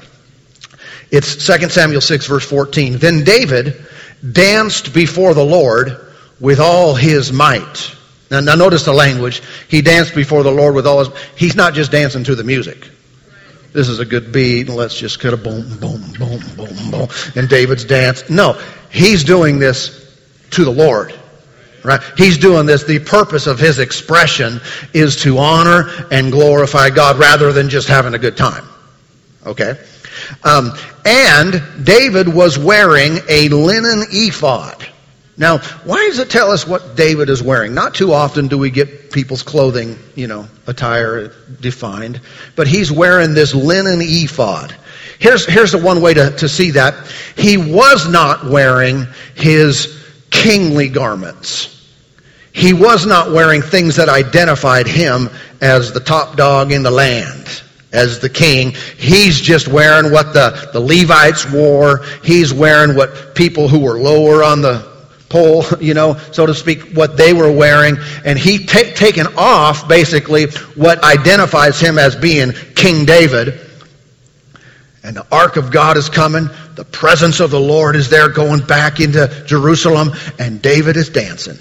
It's 1.10 1.46
2 1.46 1.68
Samuel 1.70 2.00
6 2.00 2.26
verse 2.26 2.44
14. 2.44 2.98
Then 2.98 3.24
David 3.24 3.86
danced 4.32 4.92
before 4.92 5.34
the 5.34 5.44
Lord 5.44 6.00
with 6.40 6.60
all 6.60 6.94
his 6.94 7.32
might. 7.32 7.94
Now, 8.30 8.40
now 8.40 8.54
notice 8.54 8.84
the 8.84 8.92
language. 8.92 9.42
He 9.68 9.82
danced 9.82 10.14
before 10.14 10.42
the 10.42 10.50
Lord 10.50 10.74
with 10.74 10.86
all 10.86 11.04
his, 11.04 11.08
he's 11.36 11.54
not 11.54 11.74
just 11.74 11.92
dancing 11.92 12.24
to 12.24 12.34
the 12.34 12.44
music. 12.44 12.90
This 13.72 13.88
is 13.88 13.98
a 13.98 14.04
good 14.04 14.32
beat, 14.32 14.68
and 14.68 14.76
let's 14.76 14.96
just 14.96 15.18
kind 15.18 15.34
of 15.34 15.42
boom, 15.42 15.78
boom, 15.78 16.00
boom, 16.12 16.40
boom, 16.56 16.90
boom. 16.90 17.08
And 17.34 17.48
David's 17.48 17.84
dance. 17.84 18.30
No, 18.30 18.60
he's 18.90 19.24
doing 19.24 19.58
this 19.58 20.00
to 20.50 20.64
the 20.64 20.70
Lord. 20.70 21.12
Right? 21.84 22.00
He's 22.16 22.38
doing 22.38 22.64
this. 22.64 22.84
The 22.84 22.98
purpose 22.98 23.46
of 23.46 23.58
his 23.58 23.78
expression 23.78 24.60
is 24.94 25.16
to 25.22 25.38
honor 25.38 25.90
and 26.10 26.32
glorify 26.32 26.88
God 26.88 27.18
rather 27.18 27.52
than 27.52 27.68
just 27.68 27.88
having 27.88 28.14
a 28.14 28.18
good 28.18 28.38
time. 28.38 28.64
Okay? 29.44 29.78
Um, 30.42 30.72
and 31.04 31.62
David 31.84 32.26
was 32.26 32.58
wearing 32.58 33.18
a 33.28 33.50
linen 33.50 34.04
ephod. 34.10 34.86
Now, 35.36 35.58
why 35.58 36.06
does 36.06 36.20
it 36.20 36.30
tell 36.30 36.50
us 36.52 36.66
what 36.66 36.96
David 36.96 37.28
is 37.28 37.42
wearing? 37.42 37.74
Not 37.74 37.94
too 37.94 38.12
often 38.12 38.48
do 38.48 38.56
we 38.56 38.70
get 38.70 39.10
people's 39.10 39.42
clothing, 39.42 39.98
you 40.14 40.26
know, 40.26 40.48
attire 40.66 41.32
defined, 41.60 42.20
but 42.54 42.68
he's 42.68 42.90
wearing 42.90 43.34
this 43.34 43.52
linen 43.54 43.98
ephod. 44.00 44.74
Here's, 45.18 45.44
here's 45.44 45.72
the 45.72 45.78
one 45.78 46.00
way 46.00 46.14
to, 46.14 46.30
to 46.38 46.48
see 46.48 46.72
that. 46.72 46.94
He 47.36 47.56
was 47.56 48.08
not 48.08 48.44
wearing 48.44 49.06
his 49.34 50.02
kingly 50.30 50.88
garments. 50.88 51.73
He 52.54 52.72
was 52.72 53.04
not 53.04 53.32
wearing 53.32 53.62
things 53.62 53.96
that 53.96 54.08
identified 54.08 54.86
him 54.86 55.28
as 55.60 55.92
the 55.92 55.98
top 55.98 56.36
dog 56.36 56.70
in 56.70 56.84
the 56.84 56.90
land, 56.90 57.62
as 57.92 58.20
the 58.20 58.28
king. 58.28 58.70
He's 58.96 59.40
just 59.40 59.66
wearing 59.66 60.12
what 60.12 60.32
the, 60.32 60.70
the 60.72 60.78
Levites 60.78 61.50
wore. 61.50 62.04
He's 62.22 62.54
wearing 62.54 62.94
what 62.94 63.34
people 63.34 63.66
who 63.66 63.80
were 63.80 63.98
lower 63.98 64.44
on 64.44 64.62
the 64.62 64.88
pole, 65.28 65.64
you 65.80 65.94
know, 65.94 66.14
so 66.30 66.46
to 66.46 66.54
speak, 66.54 66.92
what 66.92 67.16
they 67.16 67.32
were 67.32 67.50
wearing. 67.50 67.96
And 68.24 68.38
he 68.38 68.64
ta- 68.64 68.92
taken 68.94 69.26
off 69.36 69.88
basically 69.88 70.46
what 70.76 71.02
identifies 71.02 71.80
him 71.80 71.98
as 71.98 72.14
being 72.14 72.52
King 72.76 73.04
David. 73.04 73.60
And 75.02 75.16
the 75.16 75.26
ark 75.32 75.56
of 75.56 75.72
God 75.72 75.96
is 75.96 76.08
coming. 76.08 76.48
The 76.76 76.84
presence 76.84 77.40
of 77.40 77.50
the 77.50 77.60
Lord 77.60 77.96
is 77.96 78.10
there 78.10 78.28
going 78.28 78.60
back 78.64 79.00
into 79.00 79.42
Jerusalem. 79.44 80.12
And 80.38 80.62
David 80.62 80.96
is 80.96 81.08
dancing 81.08 81.58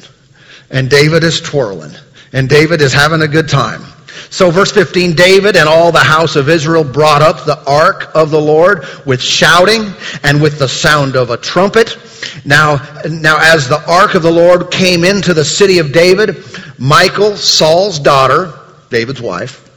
and 0.74 0.89
David 0.89 1.24
is 1.24 1.39
twirling, 1.39 1.94
and 2.34 2.50
David 2.50 2.82
is 2.82 2.92
having 2.92 3.22
a 3.22 3.27
good 3.27 3.48
time. 3.48 3.84
So 4.30 4.50
verse 4.50 4.72
15, 4.72 5.13
David 5.13 5.56
and 5.56 5.70
all 5.70 5.92
the 5.92 6.00
house 6.00 6.36
of 6.36 6.50
Israel 6.50 6.84
brought 6.84 7.22
up 7.22 7.46
the 7.46 7.63
ark 7.70 8.10
of 8.15 8.32
the 8.32 8.42
Lord 8.42 8.84
with 9.06 9.22
shouting 9.22 9.94
and 10.24 10.42
with 10.42 10.58
the 10.58 10.68
sound 10.68 11.15
of 11.15 11.30
a 11.30 11.38
trumpet. 11.38 11.98
Now, 12.44 12.77
now 13.08 13.38
as 13.39 13.70
the 13.70 13.84
ark 13.88 14.15
of 14.15 14.24
the 14.24 14.32
Lord 14.32 14.72
came 14.72 15.03
into 15.03 15.36
the 15.36 15.46
city 15.46 15.77
of 15.77 15.92
David, 15.92 16.44
Michal, 16.80 17.38
Saul's 17.38 18.00
daughter, 18.00 18.53
David's 18.89 19.22
wife, 19.22 19.70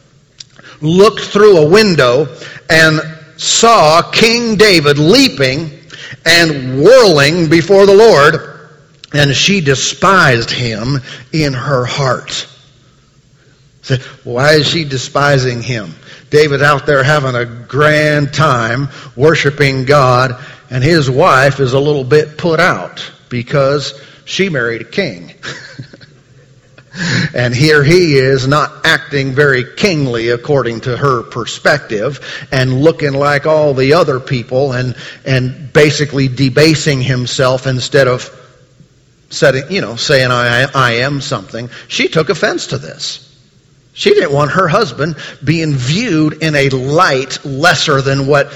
looked 0.81 1.21
through 1.21 1.59
a 1.59 1.69
window 1.69 2.27
and 2.71 3.01
saw 3.37 4.01
King 4.11 4.57
David 4.57 4.99
leaping 4.99 5.71
and 6.25 6.83
whirling 6.83 7.51
before 7.51 7.85
the 7.85 7.95
Lord 7.95 8.56
and 9.13 9.35
she 9.35 9.61
despised 9.61 10.51
him 10.51 11.01
in 11.33 11.53
her 11.53 11.85
heart. 11.85 12.47
Said, 13.83 14.03
why 14.25 14.55
is 14.55 14.67
she 14.67 14.85
despising 14.85 15.63
him? 15.63 15.95
David 16.31 16.63
out 16.63 16.87
there 16.87 17.05
having 17.05 17.37
a 17.37 17.45
grand 17.45 18.35
time 18.35 18.89
worshiping 19.15 19.85
God, 19.85 20.45
and 20.71 20.83
his 20.83 21.09
wife 21.09 21.61
is 21.61 21.73
a 21.73 21.79
little 21.79 22.03
bit 22.03 22.37
put 22.37 22.59
out 22.59 23.13
because 23.29 24.01
she 24.25 24.49
married 24.49 24.81
a 24.81 24.85
king. 24.85 25.35
and 27.35 27.55
here 27.55 27.85
he 27.85 28.17
is 28.17 28.49
not 28.49 28.85
acting 28.85 29.35
very 29.35 29.65
kingly 29.77 30.31
according 30.31 30.81
to 30.81 30.97
her 30.97 31.23
perspective 31.23 32.49
and 32.51 32.83
looking 32.83 33.13
like 33.13 33.47
all 33.47 33.73
the 33.73 33.93
other 33.93 34.19
people 34.19 34.73
and, 34.73 34.97
and 35.25 35.73
basically 35.73 36.27
debasing 36.27 37.01
himself 37.01 37.69
instead 37.69 38.09
of 38.09 38.31
setting, 39.31 39.71
you 39.71 39.81
know, 39.81 39.97
saying 39.97 40.31
I, 40.31 40.67
I 40.75 40.93
am 40.95 41.21
something. 41.21 41.71
She 41.89 42.09
took 42.09 42.29
offense 42.29 42.69
to 42.69 42.79
this. 42.79 43.23
She 43.93 44.11
didn't 44.11 44.33
want 44.33 44.53
her 44.53 44.69
husband 44.69 45.17
being 45.43 45.73
viewed 45.73 46.43
in 46.43 46.55
a 46.55 46.69
light 46.69 47.45
lesser 47.45 48.03
than 48.03 48.27
what 48.27 48.53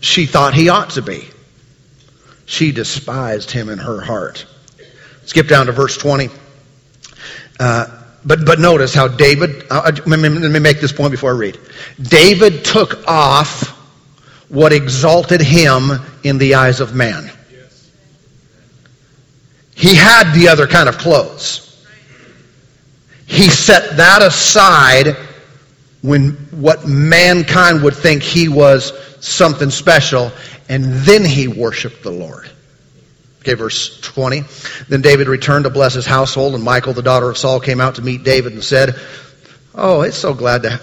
she 0.00 0.26
thought 0.26 0.52
he 0.52 0.68
ought 0.68 0.90
to 0.90 1.02
be. 1.02 1.28
She 2.46 2.72
despised 2.72 3.52
him 3.52 3.68
in 3.68 3.78
her 3.78 4.00
heart. 4.00 4.44
Skip 5.26 5.46
down 5.46 5.66
to 5.66 5.72
verse 5.72 5.96
20. 5.96 6.28
Uh, 7.60 7.86
but, 8.24 8.44
but 8.44 8.58
notice 8.58 8.92
how 8.92 9.06
David, 9.06 9.66
uh, 9.70 9.92
let 10.06 10.18
me 10.18 10.58
make 10.58 10.80
this 10.80 10.92
point 10.92 11.12
before 11.12 11.34
I 11.34 11.38
read. 11.38 11.58
David 12.02 12.64
took 12.64 13.06
off 13.06 13.68
what 14.48 14.72
exalted 14.72 15.40
him 15.40 15.92
in 16.24 16.38
the 16.38 16.56
eyes 16.56 16.80
of 16.80 16.94
man. 16.94 17.30
He 19.80 19.94
had 19.94 20.34
the 20.34 20.48
other 20.48 20.66
kind 20.66 20.90
of 20.90 20.98
clothes. 20.98 21.66
He 23.24 23.48
set 23.48 23.96
that 23.96 24.20
aside 24.20 25.16
when 26.02 26.32
what 26.50 26.86
mankind 26.86 27.82
would 27.82 27.96
think 27.96 28.22
he 28.22 28.48
was 28.48 28.92
something 29.24 29.70
special, 29.70 30.32
and 30.68 30.84
then 30.84 31.24
he 31.24 31.48
worshiped 31.48 32.02
the 32.02 32.10
Lord. 32.10 32.50
Okay, 33.40 33.54
verse 33.54 33.98
20. 34.02 34.42
Then 34.90 35.00
David 35.00 35.28
returned 35.28 35.64
to 35.64 35.70
bless 35.70 35.94
his 35.94 36.04
household, 36.04 36.54
and 36.54 36.62
Michal, 36.62 36.92
the 36.92 37.00
daughter 37.00 37.30
of 37.30 37.38
Saul, 37.38 37.58
came 37.58 37.80
out 37.80 37.94
to 37.94 38.02
meet 38.02 38.22
David 38.22 38.52
and 38.52 38.62
said, 38.62 39.00
Oh, 39.74 40.02
it's 40.02 40.18
so 40.18 40.34
glad 40.34 40.64
to, 40.64 40.78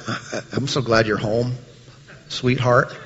I'm 0.53 0.67
so 0.67 0.81
glad 0.81 1.05
you're 1.05 1.17
home, 1.17 1.53
sweetheart. 2.29 2.97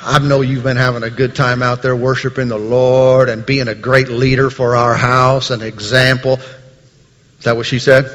I 0.00 0.18
know 0.20 0.42
you've 0.42 0.62
been 0.62 0.76
having 0.76 1.02
a 1.02 1.10
good 1.10 1.34
time 1.34 1.62
out 1.62 1.82
there 1.82 1.96
worshiping 1.96 2.48
the 2.48 2.58
Lord 2.58 3.28
and 3.28 3.44
being 3.44 3.68
a 3.68 3.74
great 3.74 4.08
leader 4.08 4.48
for 4.48 4.76
our 4.76 4.94
house, 4.94 5.50
an 5.50 5.62
example. 5.62 6.34
Is 7.38 7.44
that 7.44 7.56
what 7.56 7.66
she 7.66 7.78
said? 7.78 8.06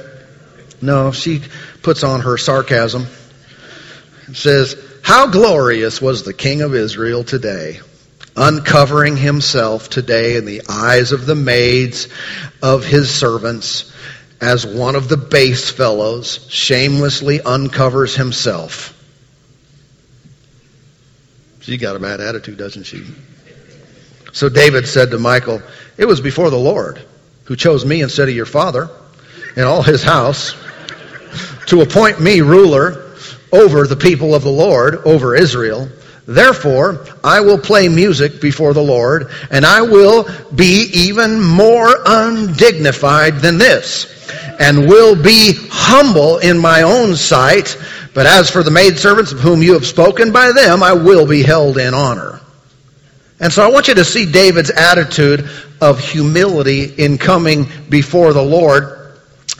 No, 0.81 1.11
she 1.11 1.41
puts 1.81 2.03
on 2.03 2.21
her 2.21 2.37
sarcasm 2.37 3.05
and 4.25 4.35
says, 4.35 4.75
How 5.01 5.27
glorious 5.27 6.01
was 6.01 6.23
the 6.23 6.33
King 6.33 6.61
of 6.61 6.73
Israel 6.73 7.23
today, 7.23 7.79
uncovering 8.35 9.17
himself 9.17 9.89
today 9.89 10.37
in 10.37 10.45
the 10.45 10.61
eyes 10.69 11.11
of 11.11 11.25
the 11.25 11.35
maids 11.35 12.07
of 12.61 12.85
his 12.85 13.13
servants, 13.13 13.93
as 14.39 14.65
one 14.65 14.95
of 14.95 15.09
the 15.09 15.17
base 15.17 15.69
fellows 15.69 16.47
shamelessly 16.49 17.41
uncovers 17.41 18.15
himself. 18.15 18.93
She 21.63 21.77
got 21.77 21.95
a 21.95 21.99
bad 21.99 22.19
attitude, 22.19 22.57
doesn't 22.57 22.83
she? 22.83 23.05
So 24.33 24.49
David 24.49 24.85
said 24.85 25.11
to 25.11 25.17
Michal, 25.17 25.61
It 25.97 26.05
was 26.05 26.19
before 26.19 26.49
the 26.49 26.57
Lord 26.57 27.01
who 27.45 27.55
chose 27.55 27.85
me 27.85 28.01
instead 28.01 28.27
of 28.27 28.35
your 28.35 28.45
father 28.45 28.89
and 29.55 29.65
all 29.65 29.81
his 29.81 30.03
house 30.03 30.55
to 31.67 31.79
appoint 31.79 32.19
me 32.19 32.41
ruler 32.41 33.13
over 33.53 33.87
the 33.87 33.95
people 33.95 34.35
of 34.35 34.43
the 34.43 34.51
Lord, 34.51 34.95
over 35.05 35.35
Israel. 35.35 35.87
Therefore, 36.27 37.05
I 37.23 37.39
will 37.39 37.57
play 37.57 37.87
music 37.87 38.41
before 38.41 38.73
the 38.73 38.83
Lord, 38.83 39.31
and 39.49 39.65
I 39.65 39.83
will 39.83 40.27
be 40.53 40.89
even 40.93 41.41
more 41.41 41.95
undignified 42.05 43.35
than 43.35 43.57
this, 43.57 44.29
and 44.59 44.89
will 44.89 45.15
be 45.21 45.53
humble 45.69 46.39
in 46.39 46.57
my 46.57 46.81
own 46.81 47.15
sight 47.15 47.77
but 48.13 48.25
as 48.25 48.49
for 48.49 48.63
the 48.63 48.71
maidservants 48.71 49.31
of 49.31 49.39
whom 49.39 49.61
you 49.61 49.73
have 49.73 49.85
spoken, 49.85 50.31
by 50.31 50.51
them 50.51 50.83
I 50.83 50.93
will 50.93 51.27
be 51.27 51.43
held 51.43 51.77
in 51.77 51.93
honor. 51.93 52.39
And 53.39 53.51
so 53.51 53.65
I 53.65 53.71
want 53.71 53.87
you 53.87 53.95
to 53.95 54.05
see 54.05 54.31
David's 54.31 54.69
attitude 54.69 55.49
of 55.81 55.99
humility 55.99 56.85
in 56.85 57.17
coming 57.17 57.67
before 57.89 58.31
the 58.31 58.41
Lord 58.41 59.03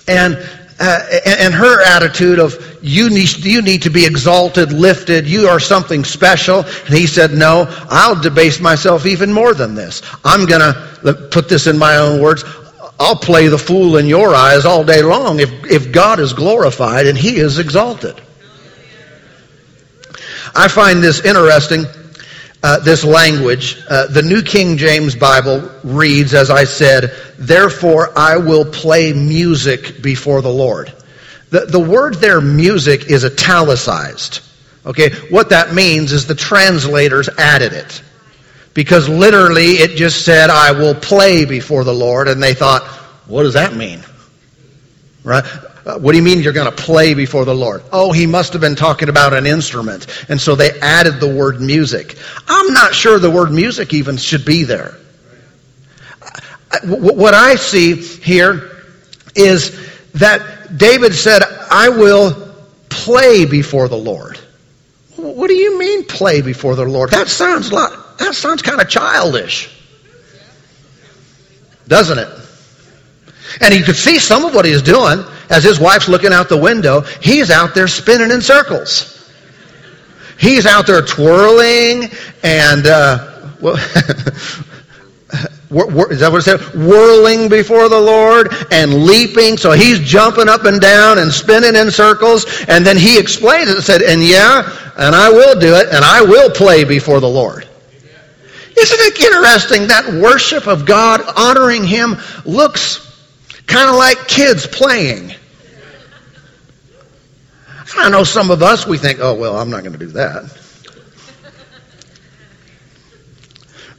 and, 0.08 0.36
uh, 0.80 1.00
and 1.26 1.54
her 1.54 1.84
attitude 1.84 2.40
of 2.40 2.80
you 2.82 3.10
need, 3.10 3.38
you 3.38 3.62
need 3.62 3.84
to 3.84 3.90
be 3.90 4.06
exalted, 4.06 4.72
lifted, 4.72 5.28
you 5.28 5.48
are 5.48 5.60
something 5.60 6.04
special. 6.04 6.60
And 6.60 6.94
he 6.94 7.08
said, 7.08 7.32
no, 7.32 7.66
I'll 7.90 8.22
debase 8.22 8.60
myself 8.60 9.06
even 9.06 9.32
more 9.32 9.54
than 9.54 9.76
this. 9.76 10.02
I'm 10.24 10.46
going 10.46 10.62
to 10.62 11.28
put 11.32 11.50
this 11.50 11.68
in 11.68 11.78
my 11.78 11.98
own 11.98 12.22
words. 12.22 12.44
I'll 13.00 13.16
play 13.16 13.48
the 13.48 13.58
fool 13.58 13.98
in 13.98 14.06
your 14.08 14.36
eyes 14.36 14.66
all 14.66 14.84
day 14.84 15.02
long 15.02 15.40
if, 15.40 15.50
if 15.66 15.92
God 15.92 16.20
is 16.20 16.34
glorified 16.34 17.08
and 17.08 17.18
he 17.18 17.38
is 17.38 17.60
exalted. 17.60 18.22
I 20.56 20.68
find 20.68 21.04
this 21.04 21.24
interesting, 21.26 21.86
uh, 22.62 22.80
this 22.80 23.04
language. 23.04 23.82
Uh, 23.90 24.08
the 24.08 24.22
New 24.22 24.42
King 24.42 24.78
James 24.78 25.16
Bible 25.16 25.70
reads, 25.84 26.34
as 26.34 26.50
I 26.50 26.64
said, 26.66 27.16
Therefore 27.38 28.18
I 28.18 28.38
will 28.38 28.66
play 28.66 29.14
music 29.14 30.02
before 30.02 30.42
the 30.42 30.52
Lord. 30.52 30.94
The, 31.50 31.66
the 31.66 31.80
word 31.80 32.16
there, 32.16 32.42
music, 32.42 33.12
is 33.12 33.26
italicized. 33.26 34.42
Okay, 34.86 35.12
what 35.30 35.50
that 35.50 35.74
means 35.74 36.12
is 36.12 36.28
the 36.28 36.36
translators 36.36 37.30
added 37.38 37.74
it. 37.74 38.02
Because 38.74 39.08
literally 39.08 39.74
it 39.74 39.96
just 39.96 40.26
said, 40.26 40.50
I 40.50 40.72
will 40.72 40.96
play 40.96 41.46
before 41.46 41.84
the 41.84 41.94
Lord, 41.94 42.28
and 42.28 42.42
they 42.42 42.54
thought, 42.54 42.84
what 43.28 43.44
does 43.44 43.54
that 43.54 43.76
mean? 43.76 44.04
Right? 45.24 45.46
Uh, 45.86 46.00
what 46.00 46.14
do 46.14 46.18
you 46.18 46.24
mean 46.24 46.42
you're 46.42 46.54
going 46.54 46.74
to 46.74 46.84
play 46.84 47.14
before 47.14 47.44
the 47.44 47.54
Lord? 47.54 47.84
Oh, 47.92 48.12
he 48.12 48.26
must 48.26 48.54
have 48.54 48.62
been 48.62 48.76
talking 48.76 49.10
about 49.10 49.34
an 49.34 49.46
instrument. 49.46 50.08
And 50.30 50.40
so 50.40 50.56
they 50.56 50.80
added 50.80 51.20
the 51.20 51.34
word 51.34 51.60
music. 51.60 52.18
I'm 52.48 52.74
not 52.74 52.94
sure 52.94 53.20
the 53.20 53.32
word 53.32 53.52
music 53.52 53.94
even 53.94 54.16
should 54.16 54.46
be 54.46 54.64
there. 54.64 54.98
What 56.86 57.34
I 57.34 57.56
see 57.56 57.96
here 57.96 58.72
is 59.36 59.78
that 60.14 60.78
David 60.78 61.14
said, 61.14 61.44
I 61.70 61.90
will 61.90 62.56
play 62.90 63.46
before 63.46 63.88
the 63.88 63.98
Lord. 63.98 64.38
What 65.18 65.48
do 65.48 65.54
you 65.54 65.78
mean 65.78 66.06
play 66.06 66.42
before 66.42 66.76
the 66.76 66.86
Lord? 66.86 67.12
That 67.12 67.28
sounds 67.28 67.72
like, 67.72 67.92
that 68.20 68.36
sounds 68.36 68.62
kind 68.62 68.82
of 68.82 68.90
childish. 68.90 69.70
Doesn't 71.88 72.18
it? 72.18 72.43
And 73.62 73.74
you 73.74 73.84
could 73.84 73.96
see 73.96 74.20
some 74.20 74.46
of 74.46 74.54
what 74.54 74.66
he's 74.66 74.82
doing 74.82 75.24
as 75.50 75.64
his 75.64 75.80
wife's 75.80 76.08
looking 76.08 76.34
out 76.34 76.50
the 76.50 76.58
window. 76.58 77.02
He's 77.02 77.50
out 77.52 77.74
there 77.74 77.88
spinning 77.88 78.32
in 78.32 78.42
circles. 78.42 79.10
He's 80.40 80.66
out 80.66 80.88
there 80.88 81.02
twirling 81.02 82.10
and, 82.44 82.86
uh, 82.86 83.52
well, 83.62 83.76
is 86.12 86.20
that 86.20 86.30
what 86.32 86.40
it 86.40 86.42
said? 86.44 86.60
Whirling 86.74 87.50
before 87.50 87.90
the 87.90 88.00
Lord 88.00 88.54
and 88.72 89.06
leaping. 89.06 89.58
So 89.58 89.72
he's 89.72 90.00
jumping 90.00 90.50
up 90.50 90.66
and 90.66 90.82
down 90.82 91.20
and 91.20 91.32
spinning 91.32 91.76
in 91.76 91.92
circles. 91.92 92.46
And 92.68 92.86
then 92.86 92.98
he 92.98 93.20
explained 93.20 93.70
it 93.70 93.76
and 93.76 93.84
said, 93.84 94.02
and 94.02 94.24
yeah, 94.24 94.62
and 94.98 95.16
I 95.16 95.30
will 95.30 95.60
do 95.60 95.76
it, 95.76 95.88
and 95.88 96.06
I 96.06 96.22
will 96.22 96.50
play 96.50 96.84
before 96.84 97.20
the 97.20 97.30
Lord. 97.30 97.68
Isn't 98.76 99.00
it 99.00 99.20
interesting 99.20 99.88
that 99.88 100.14
worship 100.22 100.68
of 100.68 100.86
God, 100.86 101.22
honoring 101.36 101.84
Him, 101.84 102.18
looks 102.46 103.13
kind 103.68 103.90
of 103.90 103.96
like 103.96 104.28
kids 104.28 104.68
playing? 104.68 105.34
I 107.96 108.10
know 108.10 108.24
some 108.24 108.52
of 108.52 108.62
us, 108.64 108.88
we 108.88 108.98
think, 108.98 109.20
oh, 109.22 109.36
well, 109.36 109.58
I'm 109.58 109.70
not 109.70 109.82
going 109.84 109.94
to 109.94 110.00
do 110.00 110.12
that. 110.14 110.60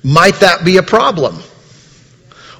Might 0.02 0.34
that 0.40 0.64
be 0.64 0.76
a 0.76 0.82
problem? 0.82 1.36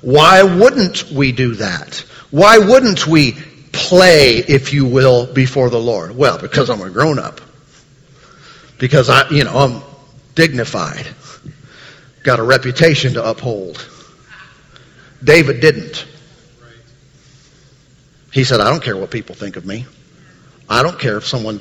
Why 0.01 0.43
wouldn't 0.43 1.11
we 1.11 1.33
do 1.33 1.57
that? 1.57 2.05
Why 2.31 2.59
wouldn't 2.59 3.07
we 3.07 3.33
play, 3.73 4.37
if 4.37 4.73
you 4.73 4.87
will, 4.87 5.27
before 5.27 5.71
the 5.71 5.81
Lord? 5.81 6.17
Well, 6.17 6.39
because 6.39 6.71
I'm 6.71 6.81
a 6.81 6.91
grown 6.91 7.19
up. 7.19 7.41
Because 8.79 9.11
I, 9.11 9.29
you 9.31 9.45
know, 9.45 9.57
I'm 9.57 9.83
dignified. 10.35 11.07
Got 12.23 12.39
a 12.39 12.43
reputation 12.43 13.15
to 13.15 13.29
uphold. 13.29 13.87
David 15.23 15.61
didn't. 15.61 16.07
He 18.35 18.43
said, 18.43 18.61
I 18.61 18.69
don't 18.69 18.83
care 18.83 18.97
what 18.97 19.13
people 19.13 19.37
think 19.37 19.55
of 19.55 19.65
me. 19.65 19.87
I 20.69 20.83
don't 20.83 20.99
care 20.99 21.19
if 21.19 21.25
someone, 21.25 21.61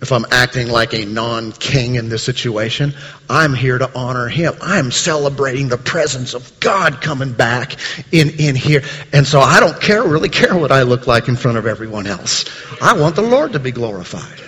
if 0.00 0.10
I'm 0.10 0.24
acting 0.30 0.68
like 0.68 0.94
a 0.94 1.04
non-king 1.04 1.96
in 1.96 2.08
this 2.08 2.22
situation. 2.22 2.94
I'm 3.28 3.52
here 3.52 3.76
to 3.76 3.94
honor 3.94 4.26
him. 4.28 4.54
I'm 4.62 4.90
celebrating 4.90 5.68
the 5.68 5.76
presence 5.76 6.32
of 6.32 6.60
God 6.60 7.02
coming 7.02 7.34
back 7.34 7.76
in, 8.10 8.30
in 8.38 8.56
here. 8.56 8.82
And 9.12 9.26
so 9.26 9.38
I 9.38 9.60
don't 9.60 9.78
care, 9.78 10.02
really 10.02 10.30
care 10.30 10.56
what 10.56 10.72
I 10.72 10.84
look 10.84 11.06
like 11.06 11.28
in 11.28 11.36
front 11.36 11.58
of 11.58 11.66
everyone 11.66 12.06
else. 12.06 12.46
I 12.80 12.98
want 12.98 13.16
the 13.16 13.22
Lord 13.22 13.52
to 13.52 13.58
be 13.58 13.70
glorified. 13.70 14.40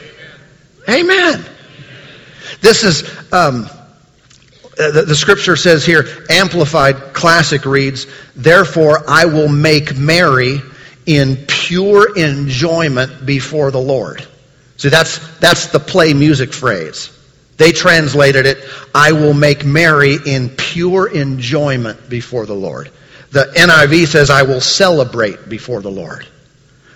Amen. 0.88 1.44
This 2.62 2.84
is, 2.84 3.02
um, 3.34 3.68
the, 4.78 5.04
the, 5.06 5.14
scripture 5.14 5.56
says 5.56 5.84
here, 5.84 6.06
Amplified 6.30 7.12
Classic 7.12 7.66
reads, 7.66 8.06
Therefore 8.34 9.04
I 9.06 9.26
will 9.26 9.48
make 9.48 9.94
merry 9.94 10.62
in 11.06 11.36
pure 11.46 12.16
enjoyment 12.16 13.24
before 13.24 13.70
the 13.70 13.80
Lord. 13.80 14.26
See, 14.76 14.88
that's, 14.88 15.18
that's 15.38 15.68
the 15.68 15.80
play 15.80 16.12
music 16.12 16.52
phrase. 16.52 17.12
They 17.56 17.72
translated 17.72 18.44
it, 18.44 18.58
I 18.94 19.12
will 19.12 19.32
make 19.32 19.64
merry 19.64 20.18
in 20.26 20.50
pure 20.50 21.08
enjoyment 21.08 22.10
before 22.10 22.44
the 22.44 22.54
Lord. 22.54 22.90
The 23.30 23.44
NIV 23.56 24.08
says, 24.08 24.28
I 24.28 24.42
will 24.42 24.60
celebrate 24.60 25.48
before 25.48 25.80
the 25.80 25.90
Lord. 25.90 26.26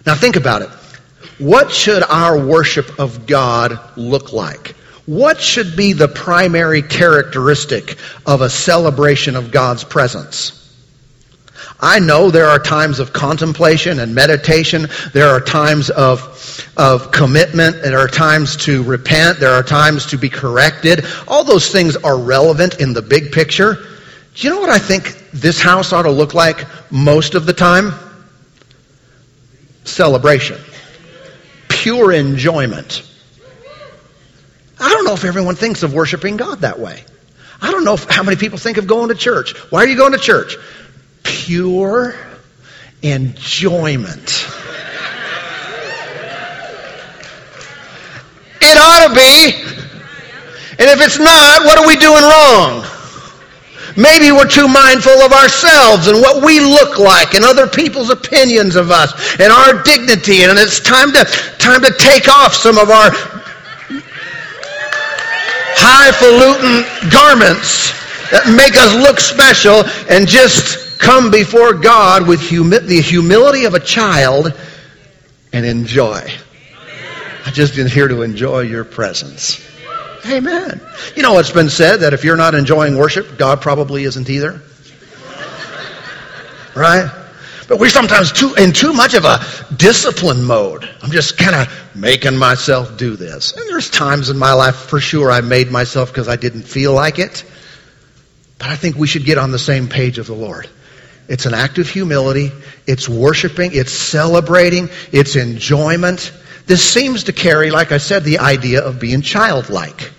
Now 0.06 0.14
think 0.14 0.36
about 0.36 0.62
it. 0.62 0.70
What 1.38 1.72
should 1.72 2.02
our 2.02 2.38
worship 2.38 2.98
of 2.98 3.26
God 3.26 3.78
look 3.96 4.32
like? 4.32 4.74
What 5.06 5.40
should 5.40 5.76
be 5.76 5.94
the 5.94 6.08
primary 6.08 6.82
characteristic 6.82 7.96
of 8.26 8.42
a 8.42 8.50
celebration 8.50 9.36
of 9.36 9.50
God's 9.50 9.82
presence? 9.82 10.59
I 11.82 11.98
know 11.98 12.30
there 12.30 12.46
are 12.46 12.58
times 12.58 12.98
of 12.98 13.12
contemplation 13.12 14.00
and 14.00 14.14
meditation. 14.14 14.88
There 15.12 15.28
are 15.28 15.40
times 15.40 15.90
of, 15.90 16.70
of 16.76 17.10
commitment. 17.10 17.82
There 17.82 17.98
are 17.98 18.08
times 18.08 18.56
to 18.58 18.82
repent. 18.82 19.40
There 19.40 19.52
are 19.52 19.62
times 19.62 20.06
to 20.06 20.18
be 20.18 20.28
corrected. 20.28 21.04
All 21.26 21.44
those 21.44 21.70
things 21.70 21.96
are 21.96 22.18
relevant 22.18 22.80
in 22.80 22.92
the 22.92 23.02
big 23.02 23.32
picture. 23.32 23.86
Do 24.34 24.46
you 24.46 24.54
know 24.54 24.60
what 24.60 24.70
I 24.70 24.78
think 24.78 25.30
this 25.32 25.60
house 25.60 25.92
ought 25.92 26.02
to 26.02 26.10
look 26.10 26.34
like 26.34 26.66
most 26.92 27.34
of 27.34 27.46
the 27.46 27.52
time? 27.52 27.92
Celebration. 29.84 30.60
Pure 31.68 32.12
enjoyment. 32.12 33.06
I 34.78 34.88
don't 34.88 35.04
know 35.04 35.12
if 35.12 35.24
everyone 35.24 35.56
thinks 35.56 35.82
of 35.82 35.92
worshiping 35.92 36.36
God 36.36 36.60
that 36.60 36.78
way. 36.78 37.04
I 37.60 37.70
don't 37.70 37.84
know 37.84 37.94
if, 37.94 38.04
how 38.04 38.22
many 38.22 38.36
people 38.36 38.58
think 38.58 38.78
of 38.78 38.86
going 38.86 39.08
to 39.08 39.14
church. 39.14 39.56
Why 39.70 39.84
are 39.84 39.88
you 39.88 39.96
going 39.96 40.12
to 40.12 40.18
church? 40.18 40.56
Pure 41.22 42.14
enjoyment. 43.02 44.46
It 48.62 48.76
ought 48.76 49.08
to 49.08 49.14
be. 49.14 49.70
And 50.78 50.88
if 50.88 51.00
it's 51.00 51.18
not, 51.18 51.64
what 51.64 51.78
are 51.78 51.86
we 51.86 51.96
doing 51.96 52.22
wrong? 52.22 52.84
Maybe 53.96 54.30
we're 54.32 54.48
too 54.48 54.68
mindful 54.68 55.12
of 55.20 55.32
ourselves 55.32 56.06
and 56.06 56.20
what 56.20 56.44
we 56.44 56.60
look 56.60 56.98
like 56.98 57.34
and 57.34 57.44
other 57.44 57.66
people's 57.66 58.10
opinions 58.10 58.76
of 58.76 58.90
us 58.90 59.12
and 59.40 59.52
our 59.52 59.82
dignity. 59.82 60.42
And 60.42 60.58
it's 60.58 60.80
time 60.80 61.12
to, 61.12 61.24
time 61.58 61.82
to 61.82 61.92
take 61.98 62.28
off 62.28 62.54
some 62.54 62.78
of 62.78 62.88
our 62.88 63.10
highfalutin 65.76 66.84
garments 67.10 67.92
that 68.30 68.46
make 68.54 68.76
us 68.76 68.94
look 68.94 69.18
special 69.18 69.82
and 70.08 70.28
just 70.28 70.89
come 71.00 71.30
before 71.30 71.72
God 71.74 72.28
with 72.28 72.40
humi- 72.40 72.78
the 72.78 73.00
humility 73.00 73.64
of 73.64 73.74
a 73.74 73.80
child 73.80 74.52
and 75.52 75.66
enjoy. 75.66 76.30
I 77.44 77.50
just 77.50 77.74
been 77.74 77.88
here 77.88 78.06
to 78.06 78.22
enjoy 78.22 78.60
your 78.60 78.84
presence. 78.84 79.66
Amen. 80.26 80.80
You 81.16 81.22
know, 81.22 81.38
it's 81.38 81.50
been 81.50 81.70
said 81.70 82.00
that 82.00 82.12
if 82.12 82.22
you're 82.22 82.36
not 82.36 82.54
enjoying 82.54 82.96
worship, 82.96 83.38
God 83.38 83.62
probably 83.62 84.04
isn't 84.04 84.28
either. 84.28 84.60
Right? 86.76 87.10
But 87.66 87.78
we're 87.78 87.88
sometimes 87.88 88.32
too 88.32 88.54
in 88.54 88.72
too 88.72 88.92
much 88.92 89.14
of 89.14 89.24
a 89.24 89.40
discipline 89.74 90.44
mode. 90.44 90.88
I'm 91.02 91.10
just 91.10 91.38
kind 91.38 91.54
of 91.54 91.96
making 91.96 92.36
myself 92.36 92.98
do 92.98 93.16
this. 93.16 93.56
And 93.56 93.68
there's 93.68 93.88
times 93.88 94.28
in 94.28 94.36
my 94.36 94.52
life 94.52 94.76
for 94.76 95.00
sure 95.00 95.30
I 95.30 95.40
made 95.40 95.70
myself 95.70 96.10
because 96.10 96.28
I 96.28 96.36
didn't 96.36 96.62
feel 96.62 96.92
like 96.92 97.18
it. 97.18 97.44
But 98.58 98.68
I 98.68 98.76
think 98.76 98.96
we 98.96 99.06
should 99.06 99.24
get 99.24 99.38
on 99.38 99.52
the 99.52 99.58
same 99.58 99.88
page 99.88 100.18
of 100.18 100.26
the 100.26 100.34
Lord. 100.34 100.68
It's 101.30 101.46
an 101.46 101.54
act 101.54 101.78
of 101.78 101.88
humility. 101.88 102.50
It's 102.88 103.08
worshiping. 103.08 103.70
It's 103.72 103.92
celebrating. 103.92 104.88
It's 105.12 105.36
enjoyment. 105.36 106.32
This 106.66 106.82
seems 106.82 107.24
to 107.24 107.32
carry, 107.32 107.70
like 107.70 107.92
I 107.92 107.98
said, 107.98 108.24
the 108.24 108.40
idea 108.40 108.82
of 108.82 108.98
being 108.98 109.22
childlike. 109.22 110.10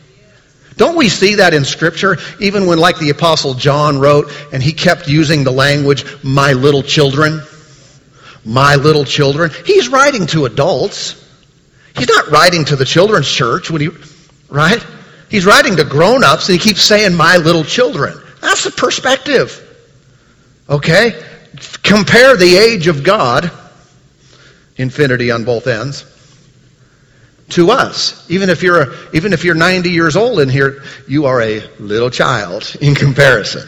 Don't 0.77 0.95
we 0.95 1.09
see 1.09 1.35
that 1.35 1.53
in 1.53 1.65
Scripture? 1.65 2.17
Even 2.39 2.65
when, 2.65 2.79
like 2.79 2.97
the 2.97 3.09
Apostle 3.09 3.55
John 3.55 3.99
wrote, 3.99 4.31
and 4.53 4.63
he 4.63 4.71
kept 4.71 5.09
using 5.09 5.43
the 5.43 5.51
language, 5.51 6.05
my 6.23 6.53
little 6.53 6.81
children. 6.81 7.41
My 8.45 8.75
little 8.75 9.03
children. 9.03 9.51
He's 9.65 9.89
writing 9.89 10.27
to 10.27 10.45
adults. 10.45 11.17
He's 11.93 12.07
not 12.07 12.29
writing 12.29 12.63
to 12.65 12.77
the 12.77 12.85
children's 12.85 13.29
church 13.29 13.69
when 13.69 13.81
he, 13.81 13.89
right? 14.49 14.83
He's 15.29 15.45
writing 15.45 15.75
to 15.75 15.83
grown 15.83 16.23
ups 16.23 16.47
and 16.47 16.57
he 16.57 16.69
keeps 16.69 16.83
saying, 16.83 17.15
my 17.15 17.35
little 17.35 17.65
children. 17.65 18.17
That's 18.39 18.63
the 18.63 18.71
perspective. 18.71 19.67
Okay? 20.71 21.21
Compare 21.83 22.37
the 22.37 22.55
age 22.55 22.87
of 22.87 23.03
God, 23.03 23.51
infinity 24.77 25.29
on 25.29 25.43
both 25.43 25.67
ends, 25.67 26.05
to 27.49 27.71
us. 27.71 28.29
Even 28.31 28.49
if 28.49 28.63
you're 28.63 28.81
a, 28.81 28.95
even 29.13 29.33
if 29.33 29.43
you're 29.43 29.55
90 29.55 29.89
years 29.89 30.15
old 30.15 30.39
in 30.39 30.47
here, 30.47 30.83
you 31.07 31.25
are 31.25 31.41
a 31.41 31.69
little 31.77 32.09
child 32.09 32.75
in 32.79 32.95
comparison. 32.95 33.67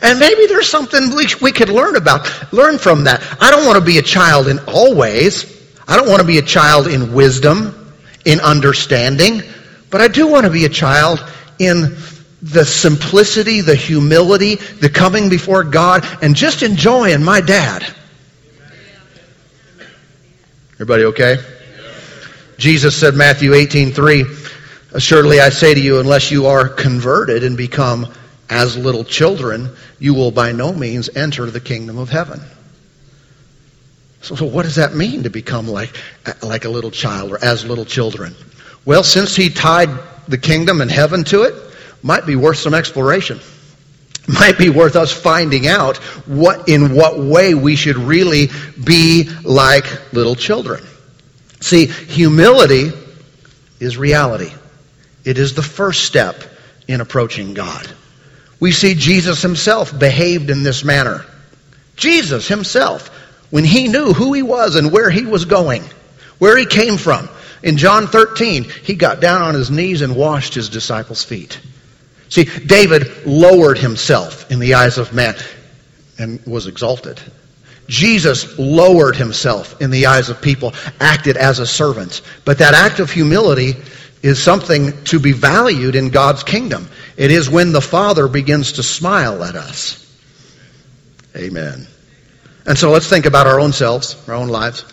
And 0.00 0.18
maybe 0.18 0.46
there's 0.46 0.68
something 0.68 1.14
we, 1.14 1.26
we 1.42 1.52
could 1.52 1.68
learn 1.68 1.96
about, 1.96 2.52
learn 2.52 2.78
from 2.78 3.04
that. 3.04 3.22
I 3.40 3.50
don't 3.50 3.66
want 3.66 3.78
to 3.78 3.84
be 3.84 3.98
a 3.98 4.02
child 4.02 4.48
in 4.48 4.58
all 4.60 4.94
ways. 4.94 5.54
I 5.86 5.96
don't 5.96 6.08
want 6.08 6.20
to 6.20 6.26
be 6.26 6.38
a 6.38 6.42
child 6.42 6.86
in 6.86 7.12
wisdom, 7.12 7.92
in 8.24 8.40
understanding, 8.40 9.42
but 9.90 10.00
I 10.00 10.08
do 10.08 10.28
want 10.28 10.44
to 10.46 10.52
be 10.52 10.64
a 10.64 10.68
child 10.68 11.22
in 11.58 11.96
the 12.40 12.64
simplicity, 12.64 13.60
the 13.60 13.74
humility, 13.74 14.56
the 14.56 14.88
coming 14.88 15.28
before 15.28 15.64
God, 15.64 16.06
and 16.22 16.36
just 16.36 16.62
enjoying 16.62 17.22
my 17.22 17.40
dad. 17.40 17.84
Everybody 20.74 21.04
okay? 21.04 21.38
Jesus 22.58 22.96
said, 22.96 23.14
Matthew 23.14 23.54
18, 23.54 23.92
3, 23.92 24.24
Assuredly 24.92 25.40
I 25.40 25.50
say 25.50 25.74
to 25.74 25.80
you, 25.80 26.00
unless 26.00 26.30
you 26.30 26.46
are 26.46 26.66
converted 26.68 27.44
and 27.44 27.56
become 27.56 28.10
as 28.48 28.76
little 28.76 29.04
children, 29.04 29.70
you 29.98 30.14
will 30.14 30.30
by 30.30 30.52
no 30.52 30.72
means 30.72 31.10
enter 31.14 31.50
the 31.50 31.60
kingdom 31.60 31.98
of 31.98 32.08
heaven. 32.08 32.40
So, 34.22 34.34
so 34.34 34.46
what 34.46 34.62
does 34.62 34.76
that 34.76 34.94
mean 34.94 35.24
to 35.24 35.30
become 35.30 35.68
like, 35.68 35.94
like 36.42 36.64
a 36.64 36.70
little 36.70 36.90
child 36.90 37.32
or 37.32 37.44
as 37.44 37.66
little 37.66 37.84
children? 37.84 38.34
Well, 38.86 39.02
since 39.02 39.36
he 39.36 39.50
tied 39.50 39.90
the 40.26 40.38
kingdom 40.38 40.80
and 40.80 40.90
heaven 40.90 41.22
to 41.24 41.42
it, 41.42 41.54
might 42.02 42.26
be 42.26 42.36
worth 42.36 42.58
some 42.58 42.74
exploration. 42.74 43.40
might 44.28 44.58
be 44.58 44.68
worth 44.68 44.94
us 44.94 45.12
finding 45.12 45.66
out 45.66 45.96
what 46.26 46.68
in 46.68 46.94
what 46.94 47.18
way 47.18 47.54
we 47.54 47.76
should 47.76 47.96
really 47.96 48.50
be 48.82 49.28
like 49.42 50.12
little 50.12 50.34
children. 50.34 50.84
See, 51.60 51.86
humility 51.86 52.92
is 53.80 53.96
reality. 53.96 54.52
It 55.24 55.38
is 55.38 55.54
the 55.54 55.62
first 55.62 56.04
step 56.04 56.42
in 56.86 57.00
approaching 57.00 57.54
God. 57.54 57.88
We 58.60 58.72
see 58.72 58.94
Jesus 58.94 59.40
himself 59.40 59.96
behaved 59.98 60.50
in 60.50 60.62
this 60.62 60.84
manner. 60.84 61.24
Jesus 61.96 62.48
himself, 62.48 63.08
when 63.50 63.64
he 63.64 63.88
knew 63.88 64.12
who 64.12 64.32
he 64.34 64.42
was 64.42 64.76
and 64.76 64.92
where 64.92 65.10
he 65.10 65.24
was 65.24 65.44
going, 65.46 65.82
where 66.38 66.56
he 66.56 66.66
came 66.66 66.96
from, 66.96 67.28
in 67.62 67.76
John 67.76 68.06
13, 68.06 68.64
he 68.64 68.94
got 68.94 69.20
down 69.20 69.42
on 69.42 69.54
his 69.54 69.70
knees 69.70 70.02
and 70.02 70.14
washed 70.14 70.54
his 70.54 70.68
disciples' 70.68 71.24
feet. 71.24 71.60
See, 72.28 72.44
David 72.44 73.26
lowered 73.26 73.78
himself 73.78 74.50
in 74.50 74.58
the 74.58 74.74
eyes 74.74 74.98
of 74.98 75.12
man 75.12 75.34
and 76.18 76.44
was 76.46 76.66
exalted. 76.66 77.20
Jesus 77.88 78.58
lowered 78.58 79.16
himself 79.16 79.80
in 79.80 79.90
the 79.90 80.06
eyes 80.06 80.28
of 80.28 80.42
people, 80.42 80.74
acted 81.00 81.36
as 81.36 81.58
a 81.58 81.66
servant. 81.66 82.20
But 82.44 82.58
that 82.58 82.74
act 82.74 83.00
of 83.00 83.10
humility 83.10 83.74
is 84.22 84.42
something 84.42 85.04
to 85.04 85.18
be 85.18 85.32
valued 85.32 85.94
in 85.94 86.10
God's 86.10 86.42
kingdom. 86.42 86.88
It 87.16 87.30
is 87.30 87.48
when 87.48 87.72
the 87.72 87.80
Father 87.80 88.28
begins 88.28 88.72
to 88.72 88.82
smile 88.82 89.42
at 89.42 89.54
us. 89.54 90.04
Amen. 91.34 91.86
And 92.66 92.76
so 92.76 92.90
let's 92.90 93.08
think 93.08 93.24
about 93.24 93.46
our 93.46 93.58
own 93.58 93.72
selves, 93.72 94.16
our 94.28 94.34
own 94.34 94.48
lives. 94.48 94.84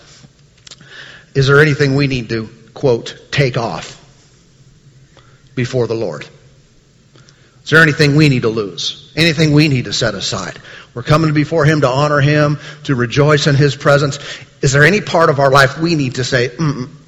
Is 1.33 1.47
there 1.47 1.59
anything 1.59 1.95
we 1.95 2.07
need 2.07 2.29
to, 2.29 2.47
quote, 2.73 3.27
take 3.31 3.57
off 3.57 4.01
before 5.53 5.87
the 5.87 5.95
Lord? 5.95 6.25
Is 7.65 7.71
there 7.71 7.81
anything 7.81 8.15
we 8.15 8.29
need 8.29 8.43
to 8.43 8.49
lose? 8.49 9.11
Anything 9.15 9.51
we 9.51 9.67
need 9.67 9.85
to 9.85 9.93
set 9.93 10.13
aside? 10.13 10.59
We're 10.93 11.01
coming 11.01 11.33
before 11.33 11.65
Him 11.65 11.81
to 11.81 11.87
honor 11.87 12.21
Him, 12.21 12.59
to 12.83 12.93
rejoice 12.93 13.47
in 13.47 13.55
His 13.55 13.75
presence. 13.75 14.19
Is 14.61 14.71
there 14.71 14.83
any 14.83 15.01
part 15.01 15.31
of 15.31 15.39
our 15.39 15.49
life 15.49 15.79
we 15.79 15.95
need 15.95 16.15
to 16.15 16.23
say, 16.23 16.51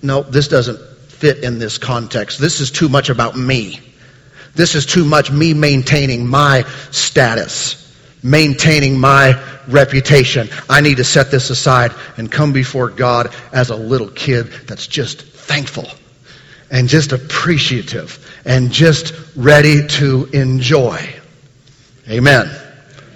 no, 0.01 0.23
this 0.23 0.47
doesn't 0.47 0.79
fit 1.09 1.43
in 1.43 1.59
this 1.59 1.77
context. 1.77 2.39
This 2.39 2.59
is 2.59 2.71
too 2.71 2.89
much 2.89 3.09
about 3.09 3.35
me. 3.35 3.79
This 4.55 4.73
is 4.73 4.87
too 4.87 5.05
much 5.05 5.31
me 5.31 5.53
maintaining 5.53 6.25
my 6.25 6.63
status, 6.89 7.95
maintaining 8.23 8.99
my 8.99 9.39
reputation. 9.67 10.49
I 10.67 10.81
need 10.81 10.97
to 10.97 11.03
set 11.03 11.29
this 11.29 11.51
aside 11.51 11.91
and 12.17 12.31
come 12.31 12.51
before 12.51 12.89
God 12.89 13.31
as 13.51 13.69
a 13.69 13.75
little 13.75 14.09
kid 14.09 14.47
that's 14.65 14.87
just 14.87 15.21
thankful 15.21 15.87
and 16.71 16.89
just 16.89 17.11
appreciative 17.11 18.26
and 18.47 18.71
just 18.71 19.13
ready 19.35 19.85
to 19.85 20.25
enjoy. 20.31 21.05
Amen. 22.09 22.47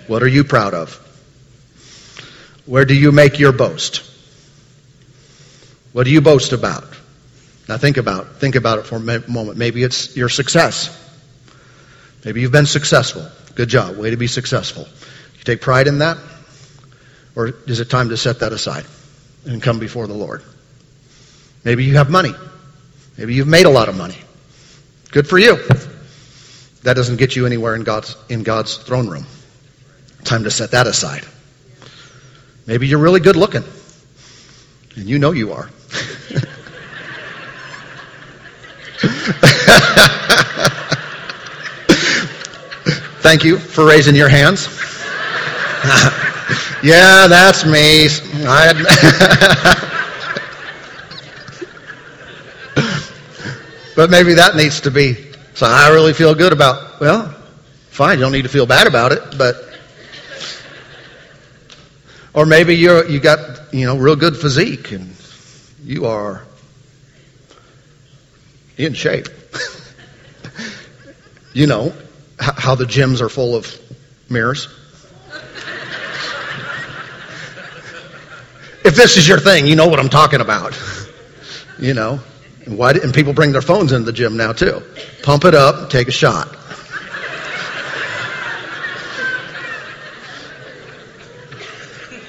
What 0.08 0.22
are 0.24 0.28
you 0.28 0.44
proud 0.44 0.74
of? 0.74 0.98
Where 2.66 2.84
do 2.84 2.94
you 2.94 3.14
make 3.14 3.40
your 3.40 3.54
boast? 3.54 4.04
What 5.94 6.04
do 6.04 6.12
you 6.12 6.20
boast 6.20 6.52
about? 6.52 6.84
Now 7.70 7.78
think 7.78 7.96
about 7.96 8.36
think 8.36 8.56
about 8.56 8.80
it 8.80 8.86
for 8.86 8.98
a 8.98 9.00
moment. 9.00 9.58
Maybe 9.58 9.84
it's 9.84 10.18
your 10.18 10.28
success. 10.28 10.98
Maybe 12.26 12.42
you've 12.42 12.52
been 12.52 12.66
successful. 12.66 13.26
Good 13.56 13.70
job. 13.70 13.98
Way 13.98 14.10
to 14.10 14.18
be 14.18 14.28
successful. 14.28 14.84
You 14.84 15.44
take 15.46 15.62
pride 15.62 15.88
in 15.88 16.00
that? 16.00 16.18
Or 17.36 17.54
is 17.68 17.80
it 17.80 17.90
time 17.90 18.10
to 18.10 18.18
set 18.18 18.42
that 18.42 18.52
aside 18.52 18.86
and 19.46 19.62
come 19.62 19.80
before 19.80 20.08
the 20.08 20.14
Lord? 20.14 20.44
Maybe 21.64 21.86
you 21.86 21.96
have 21.96 22.10
money. 22.10 22.34
Maybe 23.18 23.34
you've 23.34 23.48
made 23.48 23.66
a 23.66 23.70
lot 23.70 23.88
of 23.88 23.96
money. 23.96 24.18
Good 25.12 25.28
for 25.28 25.38
you. 25.38 25.58
That 26.84 26.96
doesn't 26.96 27.18
get 27.18 27.36
you 27.36 27.46
anywhere 27.46 27.76
in 27.76 27.84
God's, 27.84 28.16
in 28.30 28.44
God's 28.44 28.78
throne 28.78 29.10
room. 29.10 29.26
Time 30.24 30.46
to 30.46 30.52
set 30.52 30.72
that 30.72 30.88
aside. 30.88 31.26
Maybe 32.66 32.88
you're 32.88 33.00
really 33.00 33.20
good 33.20 33.36
looking. 33.36 33.64
And 34.96 35.10
you 35.10 35.20
know 35.20 35.32
you 35.32 35.52
are. 35.52 35.70
Thank 43.22 43.44
you 43.44 43.58
for 43.58 43.86
raising 43.86 44.16
your 44.16 44.30
hands. 44.30 44.66
yeah, 46.84 47.28
that's 47.28 47.66
me. 47.66 48.08
but 53.96 54.10
maybe 54.10 54.36
that 54.36 54.56
needs 54.56 54.82
to 54.82 54.92
be. 54.92 55.16
So 55.54 55.66
I 55.66 55.90
really 55.90 56.14
feel 56.14 56.34
good 56.36 56.54
about. 56.54 57.00
Well, 57.00 57.30
fine. 57.90 58.18
You 58.18 58.26
don't 58.26 58.32
need 58.32 58.44
to 58.44 58.50
feel 58.50 58.66
bad 58.66 58.88
about 58.88 59.12
it, 59.12 59.38
but. 59.38 59.68
Or 62.34 62.46
maybe 62.46 62.76
you're 62.76 63.06
you 63.10 63.20
got 63.20 63.74
you 63.74 63.86
know 63.86 63.98
real 63.98 64.16
good 64.16 64.38
physique 64.38 64.92
and 64.92 65.14
you 65.84 66.06
are 66.06 66.44
in 68.78 68.94
shape. 68.94 69.28
you 71.54 71.68
know 71.68 71.94
how 72.40 72.76
the 72.76 72.86
gyms 72.86 73.22
are 73.22 73.30
full 73.30 73.56
of 73.56 73.80
mirrors. 74.30 74.68
if 78.84 78.96
this 78.96 79.18
is 79.18 79.28
your 79.28 79.40
thing, 79.40 79.68
you 79.68 79.76
know 79.76 79.88
what 79.88 80.00
I'm 80.00 80.10
talking 80.10 80.42
about. 80.42 80.80
you 81.80 81.94
know, 81.94 82.20
and 82.66 82.78
why? 82.78 82.92
And 82.92 83.14
people 83.14 83.34
bring 83.34 83.52
their 83.52 83.62
phones 83.62 83.92
into 83.92 84.06
the 84.06 84.14
gym 84.14 84.38
now 84.38 84.54
too. 84.54 84.82
Pump 85.24 85.46
it 85.46 85.56
up, 85.56 85.90
take 85.90 86.08
a 86.08 86.12
shot. 86.12 86.48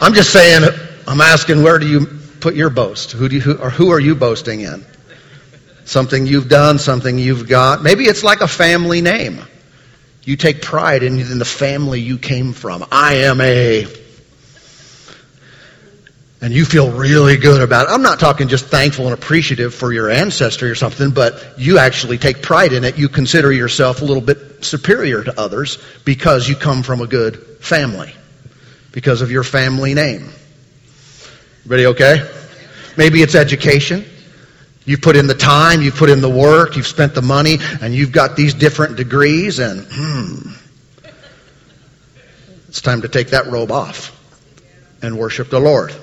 I'm 0.00 0.14
just 0.14 0.32
saying. 0.32 0.68
I'm 1.06 1.20
asking, 1.20 1.62
where 1.62 1.78
do 1.78 1.86
you 1.86 2.06
put 2.40 2.54
your 2.54 2.70
boast? 2.70 3.12
Who 3.12 3.28
do 3.28 3.36
you, 3.36 3.40
who, 3.40 3.56
or 3.56 3.70
who 3.70 3.90
are 3.90 4.00
you 4.00 4.14
boasting 4.14 4.60
in? 4.60 4.84
Something 5.84 6.26
you've 6.26 6.48
done, 6.48 6.78
something 6.78 7.18
you've 7.18 7.48
got. 7.48 7.82
Maybe 7.82 8.04
it's 8.04 8.24
like 8.24 8.40
a 8.40 8.48
family 8.48 9.00
name. 9.00 9.40
You 10.24 10.36
take 10.36 10.62
pride 10.62 11.02
in, 11.02 11.18
in 11.18 11.38
the 11.38 11.44
family 11.44 12.00
you 12.00 12.18
came 12.18 12.52
from. 12.52 12.84
I 12.90 13.14
am 13.14 13.40
a. 13.40 13.86
And 16.42 16.52
you 16.52 16.64
feel 16.64 16.90
really 16.90 17.36
good 17.36 17.62
about 17.62 17.86
it. 17.86 17.92
I'm 17.92 18.02
not 18.02 18.18
talking 18.18 18.48
just 18.48 18.66
thankful 18.66 19.04
and 19.04 19.14
appreciative 19.14 19.72
for 19.72 19.92
your 19.92 20.10
ancestry 20.10 20.68
or 20.68 20.74
something, 20.74 21.12
but 21.12 21.54
you 21.56 21.78
actually 21.78 22.18
take 22.18 22.42
pride 22.42 22.72
in 22.72 22.82
it. 22.82 22.98
You 22.98 23.08
consider 23.08 23.52
yourself 23.52 24.02
a 24.02 24.04
little 24.04 24.20
bit 24.20 24.64
superior 24.64 25.22
to 25.22 25.40
others 25.40 25.78
because 26.04 26.48
you 26.48 26.56
come 26.56 26.82
from 26.82 27.00
a 27.00 27.06
good 27.06 27.36
family, 27.60 28.12
because 28.90 29.22
of 29.22 29.30
your 29.30 29.44
family 29.44 29.94
name. 29.94 30.30
Everybody 31.60 31.86
okay? 31.86 32.28
Maybe 32.96 33.22
it's 33.22 33.36
education. 33.36 34.04
You've 34.84 35.00
put 35.00 35.14
in 35.14 35.28
the 35.28 35.34
time, 35.34 35.80
you've 35.80 35.94
put 35.94 36.10
in 36.10 36.20
the 36.20 36.28
work, 36.28 36.76
you've 36.76 36.88
spent 36.88 37.14
the 37.14 37.22
money, 37.22 37.58
and 37.80 37.94
you've 37.94 38.10
got 38.10 38.34
these 38.34 38.52
different 38.52 38.96
degrees, 38.96 39.60
and 39.60 39.86
hmm, 39.88 40.50
it's 42.66 42.80
time 42.80 43.02
to 43.02 43.08
take 43.08 43.28
that 43.28 43.46
robe 43.46 43.70
off 43.70 44.10
and 45.02 45.16
worship 45.16 45.48
the 45.48 45.60
Lord. 45.60 45.94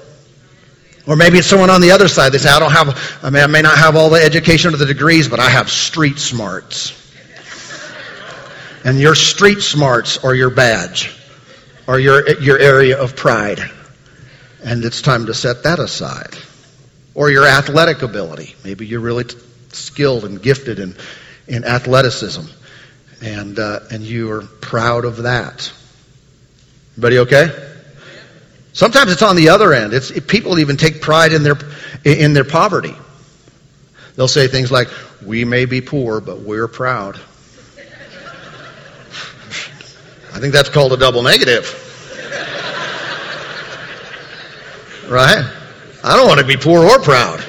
Or 1.09 1.15
maybe 1.15 1.39
it's 1.39 1.47
someone 1.47 1.71
on 1.71 1.81
the 1.81 1.89
other 1.89 2.07
side. 2.07 2.33
They 2.33 2.37
say, 2.37 2.51
I 2.51 2.59
don't 2.59 2.71
have, 2.71 3.19
I, 3.23 3.31
mean, 3.31 3.41
I 3.41 3.47
may 3.47 3.63
not 3.63 3.79
have 3.79 3.95
all 3.95 4.11
the 4.11 4.21
education 4.21 4.75
or 4.75 4.77
the 4.77 4.85
degrees, 4.85 5.27
but 5.27 5.39
I 5.39 5.49
have 5.49 5.71
street 5.71 6.19
smarts. 6.19 6.93
And 8.85 8.99
your 8.99 9.15
street 9.15 9.61
smarts 9.61 10.23
are 10.23 10.35
your 10.35 10.51
badge 10.51 11.11
or 11.87 11.99
your, 11.99 12.39
your 12.39 12.59
area 12.59 13.01
of 13.01 13.15
pride. 13.15 13.59
And 14.63 14.85
it's 14.85 15.01
time 15.01 15.25
to 15.25 15.33
set 15.33 15.63
that 15.63 15.79
aside 15.79 16.37
or 17.15 17.31
your 17.31 17.47
athletic 17.47 18.03
ability. 18.03 18.55
Maybe 18.63 18.85
you're 18.85 18.99
really 18.99 19.23
t- 19.23 19.35
skilled 19.69 20.25
and 20.25 20.39
gifted 20.39 20.77
in, 20.77 20.95
in 21.47 21.65
athleticism, 21.65 22.45
and, 23.23 23.57
uh, 23.57 23.79
and 23.89 24.03
you 24.03 24.29
are 24.29 24.43
proud 24.43 25.05
of 25.05 25.23
that. 25.23 25.73
Everybody 26.91 27.17
okay? 27.19 27.68
Sometimes 28.73 29.11
it's 29.11 29.21
on 29.21 29.35
the 29.35 29.49
other 29.49 29.73
end. 29.73 29.93
It's, 29.93 30.17
people 30.21 30.59
even 30.59 30.77
take 30.77 31.01
pride 31.01 31.33
in 31.33 31.43
their, 31.43 31.57
in 32.05 32.33
their 32.33 32.43
poverty. 32.43 32.95
They'll 34.15 34.27
say 34.27 34.47
things 34.47 34.71
like, 34.71 34.89
We 35.25 35.45
may 35.45 35.65
be 35.65 35.81
poor, 35.81 36.21
but 36.21 36.39
we're 36.39 36.67
proud. 36.67 37.19
I 40.31 40.39
think 40.39 40.53
that's 40.53 40.69
called 40.69 40.93
a 40.93 40.97
double 40.97 41.23
negative. 41.23 41.75
Right? 45.09 45.43
I 46.03 46.15
don't 46.15 46.27
want 46.27 46.39
to 46.39 46.45
be 46.45 46.55
poor 46.55 46.85
or 46.85 46.99
proud. 46.99 47.43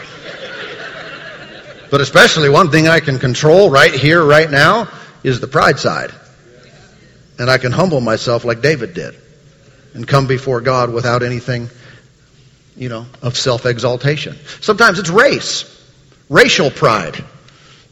But 1.90 2.00
especially 2.00 2.48
one 2.48 2.70
thing 2.70 2.88
I 2.88 3.00
can 3.00 3.18
control 3.18 3.68
right 3.70 3.92
here, 3.92 4.24
right 4.24 4.50
now, 4.50 4.88
is 5.22 5.40
the 5.40 5.48
pride 5.48 5.78
side. 5.78 6.12
And 7.38 7.50
I 7.50 7.58
can 7.58 7.72
humble 7.72 8.00
myself 8.00 8.44
like 8.44 8.62
David 8.62 8.94
did 8.94 9.16
and 9.94 10.06
come 10.06 10.26
before 10.26 10.60
God 10.60 10.92
without 10.92 11.22
anything, 11.22 11.68
you 12.76 12.88
know, 12.88 13.06
of 13.22 13.36
self 13.36 13.66
exaltation. 13.66 14.36
Sometimes 14.60 14.98
it's 14.98 15.10
race, 15.10 15.64
racial 16.28 16.70
pride. 16.70 17.22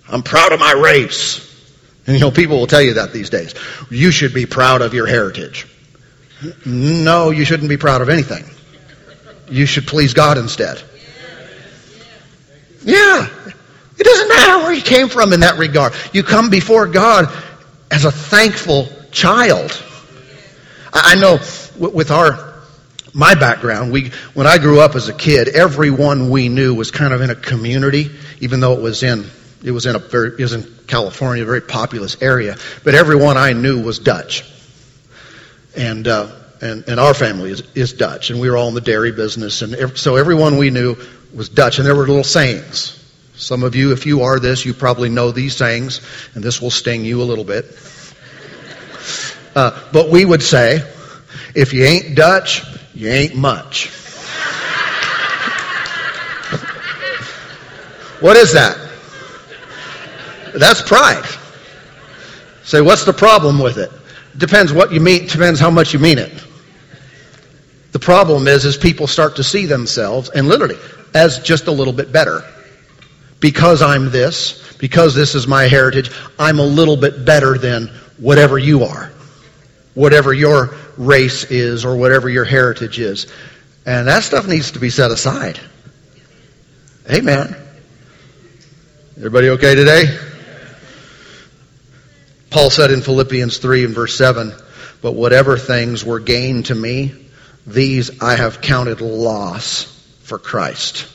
I'm 0.08 0.22
proud 0.22 0.52
of 0.52 0.61
my 0.61 0.72
race. 0.72 1.44
And 2.06 2.16
you 2.16 2.20
know, 2.20 2.30
people 2.30 2.58
will 2.58 2.66
tell 2.66 2.80
you 2.80 2.94
that 2.94 3.12
these 3.12 3.28
days. 3.28 3.54
You 3.90 4.11
should 4.11 4.32
be 4.32 4.46
proud 4.46 4.80
of 4.80 4.94
your 4.94 5.06
heritage. 5.06 5.66
No, 6.64 7.30
you 7.30 7.44
shouldn't 7.44 7.68
be 7.68 7.76
proud 7.76 8.00
of 8.00 8.08
anything. 8.08 8.44
You 9.50 9.66
should 9.66 9.87
please 9.87 10.14
God 10.14 10.38
instead. 10.38 10.82
Yeah. 12.82 13.28
It 13.98 14.04
doesn't 14.04 14.28
matter 14.28 14.58
where 14.58 14.72
you 14.72 14.82
came 14.82 15.08
from 15.08 15.32
in 15.32 15.40
that 15.40 15.58
regard. 15.58 15.92
You 16.12 16.22
come 16.22 16.48
before 16.48 16.87
God 16.87 17.30
as 17.90 18.04
a 18.04 18.12
thankful 18.12 18.88
child. 19.11 19.82
I 20.92 21.16
know 21.16 21.38
with 21.78 22.10
our 22.10 22.54
my 23.14 23.34
background, 23.34 23.92
we 23.92 24.10
when 24.34 24.46
I 24.46 24.58
grew 24.58 24.80
up 24.80 24.94
as 24.94 25.08
a 25.08 25.14
kid, 25.14 25.48
everyone 25.48 26.30
we 26.30 26.48
knew 26.48 26.74
was 26.74 26.90
kind 26.90 27.12
of 27.12 27.20
in 27.20 27.30
a 27.30 27.34
community, 27.34 28.10
even 28.40 28.60
though 28.60 28.74
it 28.74 28.82
was 28.82 29.02
in 29.02 29.24
it 29.64 29.70
was 29.70 29.86
in 29.86 29.96
a 29.96 29.98
very 29.98 30.30
it 30.32 30.42
was 30.42 30.52
in 30.52 30.66
California, 30.86 31.42
a 31.42 31.46
very 31.46 31.62
populous 31.62 32.20
area. 32.22 32.56
But 32.84 32.94
everyone 32.94 33.36
I 33.36 33.52
knew 33.52 33.82
was 33.82 33.98
Dutch, 33.98 34.44
and 35.76 36.06
uh, 36.06 36.30
and 36.60 36.84
and 36.88 37.00
our 37.00 37.14
family 37.14 37.50
is 37.50 37.62
is 37.74 37.92
Dutch, 37.92 38.30
and 38.30 38.40
we 38.40 38.50
were 38.50 38.56
all 38.56 38.68
in 38.68 38.74
the 38.74 38.80
dairy 38.80 39.12
business, 39.12 39.62
and 39.62 39.98
so 39.98 40.16
everyone 40.16 40.56
we 40.56 40.70
knew 40.70 40.96
was 41.34 41.48
Dutch, 41.48 41.78
and 41.78 41.86
there 41.86 41.94
were 41.94 42.06
little 42.06 42.24
sayings. 42.24 42.94
Some 43.34 43.62
of 43.62 43.76
you, 43.76 43.92
if 43.92 44.04
you 44.04 44.22
are 44.22 44.40
this, 44.40 44.64
you 44.64 44.74
probably 44.74 45.08
know 45.08 45.30
these 45.30 45.56
sayings, 45.56 46.00
and 46.34 46.42
this 46.42 46.60
will 46.60 46.72
sting 46.72 47.04
you 47.04 47.22
a 47.22 47.24
little 47.24 47.44
bit. 47.44 47.66
Uh, 49.56 49.76
but 49.92 50.08
we 50.08 50.24
would 50.24 50.42
say, 50.42 50.84
if 51.58 51.72
you 51.72 51.82
ain't 51.82 52.14
Dutch, 52.14 52.62
you 52.94 53.08
ain't 53.08 53.34
much. 53.34 53.88
what 58.20 58.36
is 58.36 58.52
that? 58.52 58.78
That's 60.54 60.80
pride. 60.82 61.24
Say, 62.62 62.80
what's 62.80 63.04
the 63.04 63.12
problem 63.12 63.58
with 63.58 63.76
it? 63.76 63.90
Depends 64.36 64.72
what 64.72 64.92
you 64.92 65.00
mean, 65.00 65.26
depends 65.26 65.58
how 65.58 65.68
much 65.70 65.92
you 65.92 65.98
mean 65.98 66.18
it. 66.18 66.32
The 67.90 67.98
problem 67.98 68.46
is, 68.46 68.64
is 68.64 68.76
people 68.76 69.08
start 69.08 69.34
to 69.36 69.42
see 69.42 69.66
themselves, 69.66 70.28
and 70.30 70.46
literally, 70.46 70.78
as 71.12 71.40
just 71.40 71.66
a 71.66 71.72
little 71.72 71.92
bit 71.92 72.12
better. 72.12 72.44
Because 73.40 73.82
I'm 73.82 74.12
this, 74.12 74.76
because 74.76 75.16
this 75.16 75.34
is 75.34 75.48
my 75.48 75.64
heritage, 75.64 76.12
I'm 76.38 76.60
a 76.60 76.66
little 76.66 76.96
bit 76.96 77.24
better 77.24 77.58
than 77.58 77.88
whatever 78.16 78.58
you 78.58 78.84
are. 78.84 79.10
Whatever 79.94 80.32
your 80.32 80.76
race 80.98 81.44
is 81.44 81.84
or 81.84 81.96
whatever 81.96 82.28
your 82.28 82.44
heritage 82.44 82.98
is. 82.98 83.26
And 83.87 84.08
that 84.08 84.24
stuff 84.24 84.46
needs 84.46 84.72
to 84.72 84.80
be 84.80 84.90
set 84.90 85.11
aside. 85.11 85.58
Amen. 87.11 87.56
Everybody 89.16 89.48
okay 89.50 89.74
today? 89.74 90.18
Paul 92.50 92.70
said 92.70 92.90
in 92.90 93.00
Philippians 93.00 93.58
3 93.58 93.84
and 93.84 93.94
verse 93.94 94.16
7, 94.16 94.52
But 95.00 95.12
whatever 95.12 95.56
things 95.56 96.04
were 96.04 96.20
gain 96.20 96.64
to 96.64 96.74
me, 96.74 97.14
these 97.66 98.22
I 98.22 98.37
have 98.37 98.61
counted 98.61 99.00
loss 99.00 99.84
for 100.22 100.38
Christ. 100.38 101.06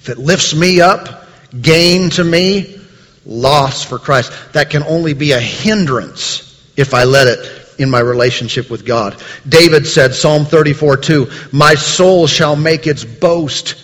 If 0.00 0.08
it 0.08 0.18
lifts 0.18 0.54
me 0.54 0.80
up, 0.80 1.26
gain 1.58 2.10
to 2.10 2.24
me, 2.24 2.80
loss 3.24 3.84
for 3.84 3.98
Christ. 3.98 4.32
That 4.52 4.70
can 4.70 4.82
only 4.82 5.14
be 5.14 5.32
a 5.32 5.40
hindrance 5.40 6.48
if 6.76 6.94
I 6.94 7.04
let 7.04 7.26
it 7.26 7.61
in 7.82 7.90
my 7.90 8.00
relationship 8.00 8.70
with 8.70 8.86
God. 8.86 9.22
David 9.48 9.86
said, 9.86 10.14
Psalm 10.14 10.44
34 10.44 10.96
2, 10.98 11.30
My 11.52 11.74
soul 11.74 12.26
shall 12.26 12.56
make 12.56 12.86
its 12.86 13.04
boast 13.04 13.76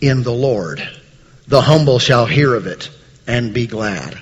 in 0.00 0.22
the 0.22 0.32
Lord. 0.32 0.86
The 1.48 1.60
humble 1.60 1.98
shall 1.98 2.26
hear 2.26 2.54
of 2.54 2.66
it 2.66 2.90
and 3.26 3.52
be 3.52 3.66
glad. 3.66 4.18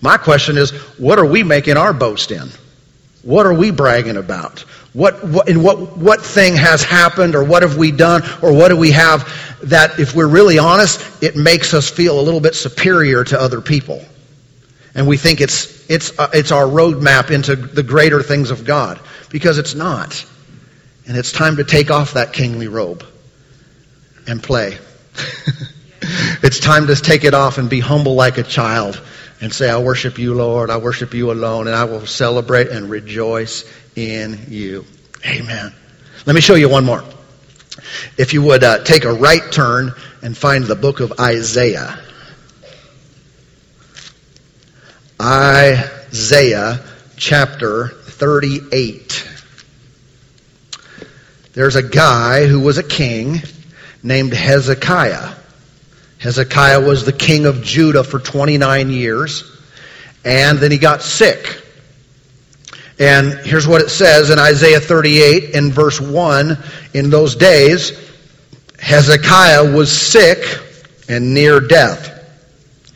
My 0.00 0.16
question 0.16 0.58
is, 0.58 0.70
what 0.98 1.18
are 1.18 1.24
we 1.24 1.42
making 1.42 1.76
our 1.76 1.92
boast 1.92 2.30
in? 2.30 2.48
What 3.22 3.46
are 3.46 3.54
we 3.54 3.70
bragging 3.70 4.16
about? 4.16 4.60
What, 4.92 5.22
what, 5.26 5.48
in 5.48 5.62
what, 5.62 5.96
what 5.96 6.22
thing 6.22 6.54
has 6.54 6.82
happened 6.82 7.34
or 7.34 7.44
what 7.44 7.62
have 7.62 7.76
we 7.76 7.90
done 7.90 8.22
or 8.40 8.52
what 8.52 8.68
do 8.68 8.76
we 8.76 8.92
have 8.92 9.28
that, 9.64 9.98
if 9.98 10.14
we're 10.14 10.28
really 10.28 10.58
honest, 10.58 11.22
it 11.22 11.34
makes 11.36 11.74
us 11.74 11.90
feel 11.90 12.20
a 12.20 12.22
little 12.22 12.40
bit 12.40 12.54
superior 12.54 13.24
to 13.24 13.40
other 13.40 13.60
people? 13.60 14.04
And 14.96 15.06
we 15.06 15.18
think 15.18 15.42
it's, 15.42 15.88
it's, 15.90 16.18
uh, 16.18 16.30
it's 16.32 16.50
our 16.50 16.64
roadmap 16.64 17.30
into 17.30 17.54
the 17.54 17.82
greater 17.82 18.22
things 18.22 18.50
of 18.50 18.64
God 18.64 18.98
because 19.30 19.58
it's 19.58 19.74
not. 19.74 20.24
And 21.06 21.16
it's 21.16 21.30
time 21.32 21.56
to 21.56 21.64
take 21.64 21.90
off 21.90 22.14
that 22.14 22.32
kingly 22.32 22.66
robe 22.66 23.04
and 24.26 24.42
play. 24.42 24.78
it's 26.42 26.58
time 26.58 26.86
to 26.86 26.96
take 26.96 27.24
it 27.24 27.34
off 27.34 27.58
and 27.58 27.68
be 27.68 27.78
humble 27.78 28.14
like 28.14 28.38
a 28.38 28.42
child 28.42 29.00
and 29.42 29.52
say, 29.52 29.68
I 29.68 29.78
worship 29.78 30.18
you, 30.18 30.34
Lord. 30.34 30.70
I 30.70 30.78
worship 30.78 31.12
you 31.12 31.30
alone, 31.30 31.66
and 31.66 31.76
I 31.76 31.84
will 31.84 32.06
celebrate 32.06 32.68
and 32.68 32.88
rejoice 32.88 33.70
in 33.94 34.46
you. 34.48 34.86
Amen. 35.26 35.74
Let 36.24 36.34
me 36.34 36.40
show 36.40 36.54
you 36.54 36.70
one 36.70 36.86
more. 36.86 37.04
If 38.16 38.32
you 38.32 38.42
would 38.42 38.64
uh, 38.64 38.82
take 38.82 39.04
a 39.04 39.12
right 39.12 39.52
turn 39.52 39.92
and 40.22 40.36
find 40.36 40.64
the 40.64 40.74
book 40.74 41.00
of 41.00 41.20
Isaiah. 41.20 41.98
Isaiah 45.20 46.80
chapter 47.16 47.88
38. 47.88 49.28
There's 51.54 51.76
a 51.76 51.82
guy 51.82 52.46
who 52.46 52.60
was 52.60 52.76
a 52.76 52.82
king 52.82 53.40
named 54.02 54.34
Hezekiah. 54.34 55.34
Hezekiah 56.18 56.86
was 56.86 57.06
the 57.06 57.12
king 57.12 57.46
of 57.46 57.62
Judah 57.62 58.04
for 58.04 58.18
29 58.18 58.90
years, 58.90 59.44
and 60.24 60.58
then 60.58 60.70
he 60.70 60.76
got 60.76 61.00
sick. 61.00 61.62
And 62.98 63.32
here's 63.46 63.66
what 63.66 63.80
it 63.80 63.88
says 63.88 64.28
in 64.28 64.38
Isaiah 64.38 64.80
38 64.80 65.54
in 65.54 65.70
verse 65.72 65.98
1 65.98 66.58
In 66.92 67.08
those 67.08 67.36
days, 67.36 67.92
Hezekiah 68.78 69.74
was 69.74 69.90
sick 69.90 70.60
and 71.08 71.32
near 71.32 71.60
death. 71.60 72.12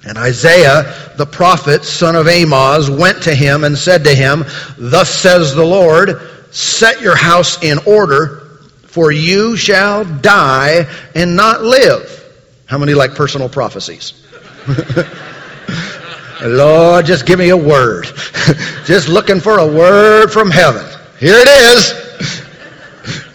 And 0.06 0.16
Isaiah, 0.16 1.09
the 1.20 1.26
prophet, 1.26 1.84
son 1.84 2.16
of 2.16 2.26
Amoz, 2.26 2.88
went 2.88 3.24
to 3.24 3.34
him 3.34 3.64
and 3.64 3.76
said 3.76 4.04
to 4.04 4.14
him, 4.14 4.42
Thus 4.78 5.10
says 5.10 5.54
the 5.54 5.62
Lord, 5.62 6.18
set 6.50 7.02
your 7.02 7.14
house 7.14 7.62
in 7.62 7.76
order, 7.86 8.48
for 8.86 9.12
you 9.12 9.54
shall 9.54 10.06
die 10.06 10.90
and 11.14 11.36
not 11.36 11.60
live. 11.60 12.24
How 12.64 12.78
many 12.78 12.94
like 12.94 13.14
personal 13.14 13.50
prophecies? 13.50 14.26
Lord, 16.42 17.04
just 17.04 17.26
give 17.26 17.38
me 17.38 17.50
a 17.50 17.56
word. 17.56 18.04
just 18.86 19.10
looking 19.10 19.38
for 19.38 19.58
a 19.58 19.66
word 19.66 20.32
from 20.32 20.50
heaven. 20.50 20.86
Here 21.18 21.36
it 21.36 21.48
is. 21.48 22.46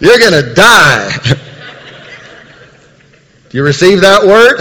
You're 0.00 0.18
going 0.18 0.44
to 0.44 0.54
die. 0.54 1.16
Do 3.48 3.56
you 3.56 3.62
receive 3.62 4.00
that 4.00 4.24
word? 4.24 4.58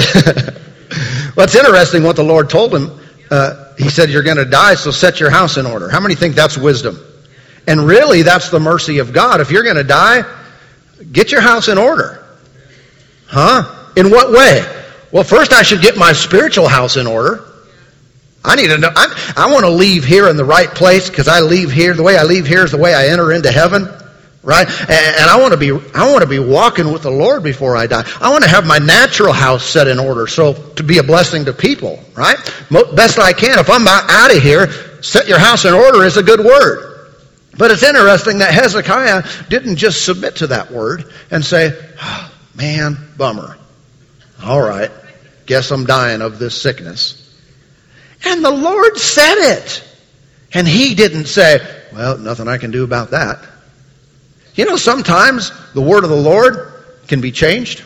well, 1.35 1.45
it's 1.45 1.55
interesting 1.55 2.03
what 2.03 2.15
the 2.15 2.23
Lord 2.23 2.51
told 2.51 2.75
him. 2.75 2.99
Uh, 3.29 3.73
he 3.77 3.89
said, 3.89 4.09
You're 4.09 4.23
going 4.23 4.37
to 4.37 4.45
die, 4.45 4.75
so 4.75 4.91
set 4.91 5.19
your 5.19 5.29
house 5.29 5.57
in 5.57 5.65
order. 5.65 5.89
How 5.89 5.99
many 5.99 6.15
think 6.15 6.35
that's 6.35 6.57
wisdom? 6.57 6.99
And 7.67 7.85
really, 7.85 8.21
that's 8.21 8.49
the 8.49 8.59
mercy 8.59 8.99
of 8.99 9.13
God. 9.13 9.41
If 9.41 9.51
you're 9.51 9.63
going 9.63 9.77
to 9.77 9.83
die, 9.83 10.23
get 11.11 11.31
your 11.31 11.41
house 11.41 11.67
in 11.67 11.77
order. 11.77 12.23
Huh? 13.25 13.91
In 13.95 14.11
what 14.11 14.31
way? 14.31 14.63
Well, 15.11 15.23
first 15.23 15.53
I 15.53 15.63
should 15.63 15.81
get 15.81 15.97
my 15.97 16.13
spiritual 16.13 16.67
house 16.67 16.97
in 16.97 17.07
order. 17.07 17.43
I 18.43 18.55
need 18.55 18.67
to 18.67 18.77
know. 18.77 18.91
I, 18.95 19.33
I 19.35 19.51
want 19.51 19.65
to 19.65 19.71
leave 19.71 20.05
here 20.05 20.29
in 20.29 20.37
the 20.37 20.45
right 20.45 20.69
place 20.69 21.09
because 21.09 21.27
I 21.27 21.39
leave 21.39 21.71
here. 21.71 21.93
The 21.93 22.03
way 22.03 22.17
I 22.17 22.23
leave 22.23 22.45
here 22.45 22.63
is 22.63 22.71
the 22.71 22.77
way 22.77 22.93
I 22.93 23.07
enter 23.07 23.31
into 23.31 23.51
heaven, 23.51 23.87
right? 24.45 24.67
And, 24.67 25.29
I 25.29 25.37
want 25.41 25.51
to 25.51 25.57
be. 25.57 25.71
I 25.93 26.09
want 26.09 26.21
to 26.21 26.29
be 26.29 26.39
walking 26.39 26.93
with 26.93 27.01
the 27.01 27.11
Lord 27.11 27.43
before 27.43 27.75
I 27.75 27.87
die. 27.87 28.03
I 28.21 28.29
want 28.31 28.43
to 28.43 28.49
have 28.49 28.65
my 28.65 28.77
natural 28.77 29.33
house 29.33 29.65
set 29.65 29.87
in 29.87 29.99
order, 29.99 30.27
so 30.27 30.53
to 30.53 30.83
be 30.83 30.99
a 30.99 31.03
blessing 31.03 31.43
to 31.45 31.53
people, 31.53 31.99
right? 32.15 32.37
Best 32.95 33.19
I 33.19 33.33
can. 33.33 33.59
If 33.59 33.69
I'm 33.69 33.85
out 33.87 34.33
of 34.33 34.41
here, 34.41 34.71
set 35.01 35.27
your 35.27 35.39
house 35.39 35.65
in 35.65 35.73
order 35.73 36.03
is 36.03 36.15
a 36.15 36.23
good 36.23 36.39
word. 36.39 37.09
But 37.57 37.71
it's 37.71 37.83
interesting 37.83 38.37
that 38.39 38.53
Hezekiah 38.53 39.23
didn't 39.49 39.77
just 39.77 40.05
submit 40.05 40.37
to 40.37 40.47
that 40.47 40.71
word 40.71 41.11
and 41.31 41.43
say, 41.43 41.73
oh, 42.01 42.31
"Man, 42.53 42.97
bummer." 43.17 43.57
All 44.43 44.61
right, 44.61 44.91
guess 45.45 45.71
I'm 45.71 45.85
dying 45.85 46.21
of 46.21 46.37
this 46.37 46.61
sickness. 46.61 47.21
And 48.23 48.43
the 48.43 48.51
Lord 48.51 48.97
said 48.97 49.35
it. 49.57 49.83
And 50.53 50.67
he 50.67 50.95
didn't 50.95 51.25
say, 51.25 51.59
well, 51.93 52.17
nothing 52.17 52.47
I 52.47 52.57
can 52.57 52.71
do 52.71 52.83
about 52.83 53.11
that. 53.11 53.39
You 54.55 54.65
know, 54.65 54.77
sometimes 54.77 55.51
the 55.73 55.81
word 55.81 56.03
of 56.03 56.09
the 56.09 56.15
Lord 56.15 56.73
can 57.07 57.21
be 57.21 57.31
changed. 57.31 57.83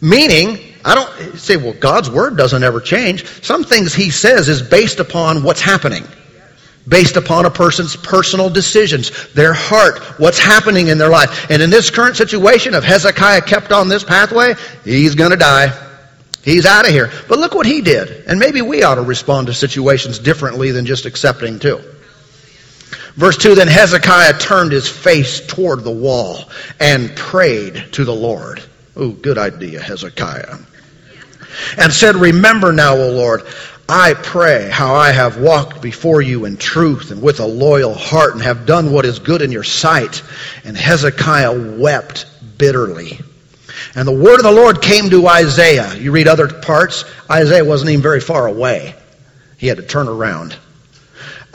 Meaning, 0.00 0.58
I 0.84 0.94
don't 0.94 1.38
say, 1.38 1.56
well, 1.56 1.72
God's 1.72 2.10
word 2.10 2.36
doesn't 2.36 2.62
ever 2.62 2.80
change. 2.80 3.26
Some 3.42 3.64
things 3.64 3.94
he 3.94 4.10
says 4.10 4.48
is 4.48 4.62
based 4.62 5.00
upon 5.00 5.42
what's 5.42 5.60
happening, 5.60 6.04
based 6.86 7.16
upon 7.16 7.46
a 7.46 7.50
person's 7.50 7.96
personal 7.96 8.50
decisions, 8.50 9.32
their 9.32 9.54
heart, 9.54 9.98
what's 10.20 10.38
happening 10.38 10.88
in 10.88 10.98
their 10.98 11.08
life. 11.08 11.50
And 11.50 11.62
in 11.62 11.70
this 11.70 11.90
current 11.90 12.16
situation, 12.16 12.74
if 12.74 12.84
Hezekiah 12.84 13.40
kept 13.40 13.72
on 13.72 13.88
this 13.88 14.04
pathway, 14.04 14.54
he's 14.84 15.14
going 15.14 15.30
to 15.30 15.36
die. 15.36 15.72
He's 16.44 16.66
out 16.66 16.86
of 16.86 16.92
here. 16.92 17.10
But 17.26 17.40
look 17.40 17.54
what 17.54 17.66
he 17.66 17.80
did. 17.80 18.24
And 18.28 18.38
maybe 18.38 18.62
we 18.62 18.84
ought 18.84 18.94
to 18.96 19.02
respond 19.02 19.48
to 19.48 19.54
situations 19.54 20.20
differently 20.20 20.70
than 20.70 20.86
just 20.86 21.06
accepting 21.06 21.58
too. 21.58 21.80
Verse 23.16 23.38
2 23.38 23.54
Then 23.54 23.68
Hezekiah 23.68 24.38
turned 24.38 24.72
his 24.72 24.88
face 24.88 25.44
toward 25.46 25.82
the 25.82 25.90
wall 25.90 26.44
and 26.78 27.16
prayed 27.16 27.92
to 27.92 28.04
the 28.04 28.14
Lord. 28.14 28.62
Oh, 28.94 29.10
good 29.10 29.38
idea, 29.38 29.80
Hezekiah. 29.80 30.58
And 31.78 31.92
said, 31.92 32.16
Remember 32.16 32.72
now, 32.72 32.96
O 32.96 33.10
Lord, 33.10 33.42
I 33.88 34.14
pray 34.14 34.68
how 34.68 34.94
I 34.94 35.12
have 35.12 35.40
walked 35.40 35.80
before 35.80 36.20
you 36.20 36.44
in 36.44 36.56
truth 36.56 37.10
and 37.10 37.22
with 37.22 37.40
a 37.40 37.46
loyal 37.46 37.94
heart 37.94 38.34
and 38.34 38.42
have 38.42 38.66
done 38.66 38.92
what 38.92 39.06
is 39.06 39.18
good 39.18 39.42
in 39.42 39.52
your 39.52 39.64
sight. 39.64 40.22
And 40.64 40.76
Hezekiah 40.76 41.78
wept 41.78 42.26
bitterly. 42.58 43.20
And 43.94 44.06
the 44.06 44.12
word 44.12 44.36
of 44.36 44.42
the 44.42 44.52
Lord 44.52 44.82
came 44.82 45.08
to 45.10 45.26
Isaiah. 45.26 45.94
You 45.94 46.12
read 46.12 46.28
other 46.28 46.48
parts, 46.48 47.04
Isaiah 47.30 47.64
wasn't 47.64 47.90
even 47.90 48.02
very 48.02 48.20
far 48.20 48.46
away. 48.46 48.94
He 49.56 49.68
had 49.68 49.78
to 49.78 49.82
turn 49.82 50.08
around. 50.08 50.56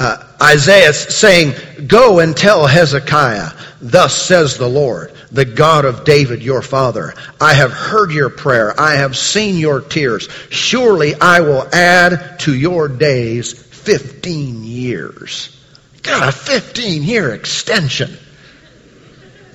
Uh, 0.01 0.17
Isaiah 0.41 0.93
saying, 0.93 1.53
Go 1.85 2.21
and 2.21 2.35
tell 2.35 2.65
Hezekiah, 2.65 3.51
thus 3.83 4.19
says 4.19 4.57
the 4.57 4.67
Lord, 4.67 5.13
the 5.31 5.45
God 5.45 5.85
of 5.85 6.05
David 6.05 6.41
your 6.41 6.63
father, 6.63 7.13
I 7.39 7.53
have 7.53 7.71
heard 7.71 8.11
your 8.11 8.31
prayer, 8.31 8.73
I 8.81 8.95
have 8.95 9.15
seen 9.15 9.57
your 9.57 9.79
tears. 9.79 10.27
Surely 10.49 11.13
I 11.13 11.41
will 11.41 11.67
add 11.71 12.39
to 12.39 12.55
your 12.55 12.87
days 12.87 13.53
15 13.53 14.63
years. 14.63 15.55
Got 16.01 16.27
a 16.27 16.31
15 16.31 17.03
year 17.03 17.35
extension. 17.35 18.17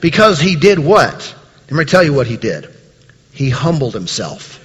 Because 0.01 0.39
he 0.39 0.55
did 0.55 0.79
what? 0.79 1.35
Let 1.69 1.77
me 1.77 1.85
tell 1.87 2.05
you 2.05 2.13
what 2.13 2.29
he 2.29 2.37
did. 2.37 2.73
He 3.33 3.51
humbled 3.51 3.95
himself. 3.95 4.56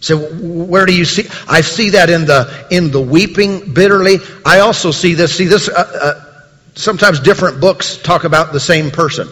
So 0.00 0.16
where 0.16 0.86
do 0.86 0.94
you 0.96 1.04
see? 1.04 1.28
I 1.48 1.60
see 1.60 1.90
that 1.90 2.08
in 2.08 2.24
the 2.24 2.66
in 2.70 2.90
the 2.90 3.00
weeping 3.00 3.72
bitterly. 3.74 4.18
I 4.44 4.60
also 4.60 4.92
see 4.92 5.14
this. 5.14 5.36
See 5.36 5.46
this. 5.46 5.68
Uh, 5.68 5.72
uh, 6.00 6.42
sometimes 6.74 7.18
different 7.20 7.60
books 7.60 7.96
talk 7.98 8.24
about 8.24 8.52
the 8.52 8.60
same 8.60 8.90
person. 8.90 9.28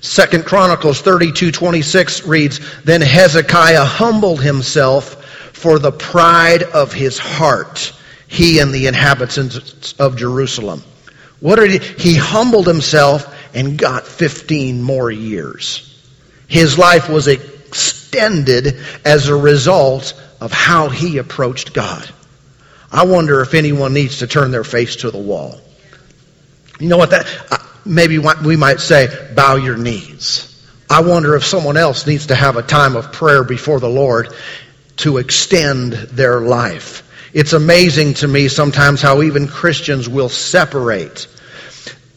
Second 0.00 0.44
Chronicles 0.44 1.00
thirty 1.00 1.32
two 1.32 1.50
twenty 1.50 1.80
six 1.80 2.26
reads, 2.26 2.60
"Then 2.84 3.00
Hezekiah 3.00 3.84
humbled 3.84 4.42
himself 4.42 5.24
for 5.54 5.78
the 5.78 5.92
pride 5.92 6.62
of 6.62 6.92
his 6.92 7.18
heart, 7.18 7.92
he 8.28 8.58
and 8.58 8.74
the 8.74 8.86
inhabitants 8.86 9.94
of 9.98 10.16
Jerusalem." 10.16 10.82
What 11.40 11.56
did 11.56 11.82
he? 11.82 12.10
He 12.10 12.14
humbled 12.14 12.66
himself 12.66 13.34
and 13.54 13.78
got 13.78 14.06
fifteen 14.06 14.82
more 14.82 15.10
years. 15.10 15.90
His 16.46 16.76
life 16.76 17.08
was 17.08 17.26
extended 18.14 18.80
as 19.04 19.28
a 19.28 19.36
result 19.36 20.20
of 20.40 20.52
how 20.52 20.88
he 20.88 21.18
approached 21.18 21.72
God. 21.72 22.08
I 22.90 23.04
wonder 23.04 23.40
if 23.40 23.54
anyone 23.54 23.92
needs 23.92 24.18
to 24.18 24.26
turn 24.26 24.50
their 24.50 24.64
face 24.64 24.96
to 24.96 25.10
the 25.10 25.18
wall. 25.18 25.60
You 26.78 26.88
know 26.88 26.96
what 26.96 27.10
that, 27.10 27.26
uh, 27.50 27.58
maybe 27.84 28.18
we 28.18 28.56
might 28.56 28.80
say, 28.80 29.08
bow 29.34 29.56
your 29.56 29.76
knees. 29.76 30.50
I 30.88 31.02
wonder 31.02 31.34
if 31.34 31.44
someone 31.44 31.76
else 31.76 32.06
needs 32.06 32.26
to 32.26 32.34
have 32.34 32.56
a 32.56 32.62
time 32.62 32.94
of 32.94 33.12
prayer 33.12 33.42
before 33.42 33.80
the 33.80 33.88
Lord 33.88 34.28
to 34.98 35.18
extend 35.18 35.92
their 35.92 36.40
life. 36.40 37.02
It's 37.32 37.52
amazing 37.52 38.14
to 38.14 38.28
me 38.28 38.46
sometimes 38.48 39.02
how 39.02 39.22
even 39.22 39.48
Christians 39.48 40.08
will 40.08 40.28
separate 40.28 41.26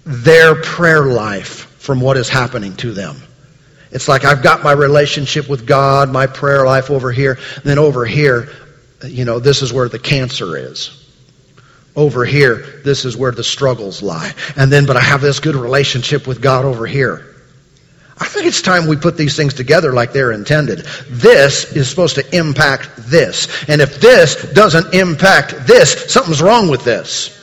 their 0.05 0.53
prayer 0.53 1.05
life 1.05 1.65
from 1.79 2.01
what 2.01 2.17
is 2.17 2.29
happening 2.29 2.75
to 2.77 2.91
them. 2.91 3.17
It's 3.91 4.07
like 4.07 4.25
I've 4.25 4.43
got 4.43 4.63
my 4.63 4.73
relationship 4.73 5.49
with 5.49 5.65
God, 5.65 6.11
my 6.11 6.27
prayer 6.27 6.65
life 6.65 6.91
over 6.91 7.11
here, 7.11 7.37
and 7.55 7.63
then 7.63 7.79
over 7.79 8.05
here, 8.05 8.49
you 9.05 9.25
know, 9.25 9.39
this 9.39 9.61
is 9.61 9.71
where 9.71 9.89
the 9.89 9.99
cancer 9.99 10.57
is. 10.57 11.03
Over 11.95 12.25
here, 12.25 12.81
this 12.83 13.05
is 13.05 13.17
where 13.17 13.31
the 13.31 13.43
struggles 13.43 14.03
lie. 14.03 14.33
And 14.55 14.71
then, 14.71 14.85
but 14.85 14.97
I 14.97 15.01
have 15.01 15.21
this 15.21 15.39
good 15.39 15.55
relationship 15.55 16.27
with 16.27 16.41
God 16.41 16.63
over 16.63 16.85
here. 16.85 17.35
I 18.19 18.25
think 18.25 18.47
it's 18.47 18.61
time 18.61 18.87
we 18.87 18.95
put 18.95 19.15
these 19.15 19.35
things 19.35 19.53
together 19.53 19.93
like 19.93 20.11
they're 20.11 20.31
intended. 20.31 20.79
This 21.07 21.75
is 21.75 21.89
supposed 21.89 22.15
to 22.15 22.35
impact 22.35 22.89
this. 22.97 23.47
And 23.69 23.81
if 23.81 23.99
this 24.01 24.51
doesn't 24.53 24.93
impact 24.93 25.67
this, 25.67 26.11
something's 26.11 26.41
wrong 26.41 26.69
with 26.69 26.83
this. 26.83 27.33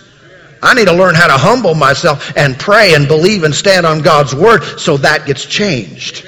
I 0.64 0.72
need 0.74 0.86
to 0.86 0.94
learn 0.94 1.14
how 1.14 1.26
to 1.26 1.36
humble 1.36 1.74
myself 1.74 2.36
and 2.36 2.58
pray 2.58 2.94
and 2.94 3.06
believe 3.06 3.44
and 3.44 3.54
stand 3.54 3.84
on 3.84 4.00
God's 4.00 4.34
word 4.34 4.62
so 4.78 4.96
that 4.96 5.26
gets 5.26 5.44
changed. 5.44 6.26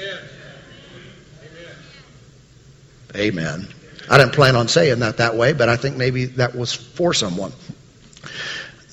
Amen. 3.15 3.67
I 4.09 4.17
didn't 4.19 4.33
plan 4.33 4.55
on 4.55 4.67
saying 4.67 4.99
that 4.99 5.17
that 5.17 5.35
way, 5.35 5.53
but 5.53 5.69
I 5.69 5.75
think 5.75 5.97
maybe 5.97 6.25
that 6.25 6.55
was 6.55 6.71
for 6.73 7.15
someone. 7.15 7.51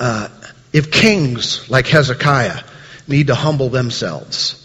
Uh, 0.01 0.29
if 0.73 0.91
kings 0.91 1.69
like 1.69 1.87
Hezekiah 1.87 2.63
need 3.07 3.27
to 3.27 3.35
humble 3.35 3.69
themselves, 3.69 4.61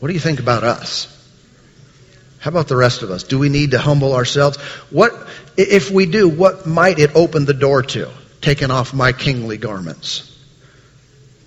what 0.00 0.08
do 0.08 0.14
you 0.14 0.20
think 0.20 0.40
about 0.40 0.64
us? 0.64 1.08
How 2.40 2.48
about 2.48 2.66
the 2.66 2.76
rest 2.76 3.02
of 3.02 3.12
us? 3.12 3.22
Do 3.22 3.38
we 3.38 3.48
need 3.48 3.70
to 3.70 3.78
humble 3.78 4.14
ourselves? 4.14 4.56
What, 4.90 5.12
if 5.56 5.92
we 5.92 6.06
do, 6.06 6.28
what 6.28 6.66
might 6.66 6.98
it 6.98 7.14
open 7.14 7.44
the 7.44 7.54
door 7.54 7.82
to? 7.82 8.10
Taking 8.42 8.70
off 8.70 8.92
my 8.92 9.12
kingly 9.12 9.56
garments, 9.56 10.38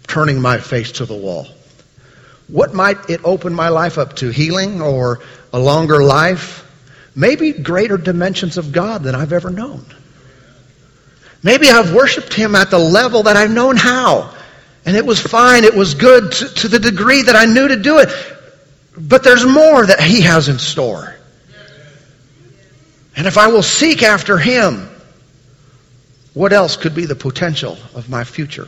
turning 0.08 0.42
my 0.42 0.58
face 0.58 0.94
to 0.94 1.06
the 1.06 1.16
wall. 1.16 1.48
What 2.48 2.74
might 2.74 3.10
it 3.10 3.22
open 3.24 3.54
my 3.54 3.70
life 3.70 4.00
up 4.00 4.16
to? 4.18 4.30
Healing 4.30 4.82
or 4.82 5.20
a 5.54 5.60
longer 5.60 6.04
life? 6.04 6.66
maybe 7.16 7.54
greater 7.54 7.98
dimensions 7.98 8.58
of 8.58 8.72
God 8.72 9.04
than 9.04 9.16
I've 9.16 9.34
ever 9.34 9.50
known. 9.50 9.86
Maybe 11.42 11.70
I've 11.70 11.94
worshiped 11.94 12.34
Him 12.34 12.56
at 12.56 12.70
the 12.70 12.80
level 12.80 13.24
that 13.24 13.38
I've 13.38 13.52
known 13.52 13.78
how. 13.78 14.34
And 14.86 14.96
it 14.96 15.06
was 15.06 15.20
fine, 15.20 15.64
it 15.64 15.74
was 15.74 15.96
good 15.96 16.32
to, 16.34 16.50
to 16.50 16.68
the 16.68 16.80
degree 16.80 17.24
that 17.24 17.36
I 17.36 17.46
knew 17.46 17.68
to 17.70 17.78
do 17.78 18.00
it. 18.00 18.10
But 18.98 19.24
there's 19.24 19.46
more 19.46 19.86
that 19.86 20.02
He 20.02 20.22
has 20.22 20.50
in 20.50 20.60
store. 20.60 21.16
And 23.16 23.28
if 23.28 23.38
I 23.38 23.48
will 23.48 23.64
seek 23.64 24.04
after 24.04 24.38
Him, 24.38 24.90
what 26.36 26.52
else 26.52 26.76
could 26.76 26.94
be 26.94 27.06
the 27.06 27.16
potential 27.16 27.78
of 27.96 28.10
my 28.10 28.26
future 28.26 28.68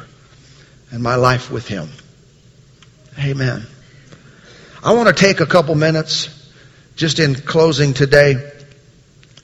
and 0.90 1.04
my 1.04 1.16
life 1.16 1.52
with 1.52 1.68
Him? 1.68 1.90
Amen. 3.20 3.68
I 4.82 4.94
want 4.94 5.10
to 5.10 5.14
take 5.14 5.42
a 5.42 5.46
couple 5.46 5.76
minutes 5.76 6.30
just 6.96 7.20
in 7.20 7.36
closing 7.36 7.94
today 7.94 8.54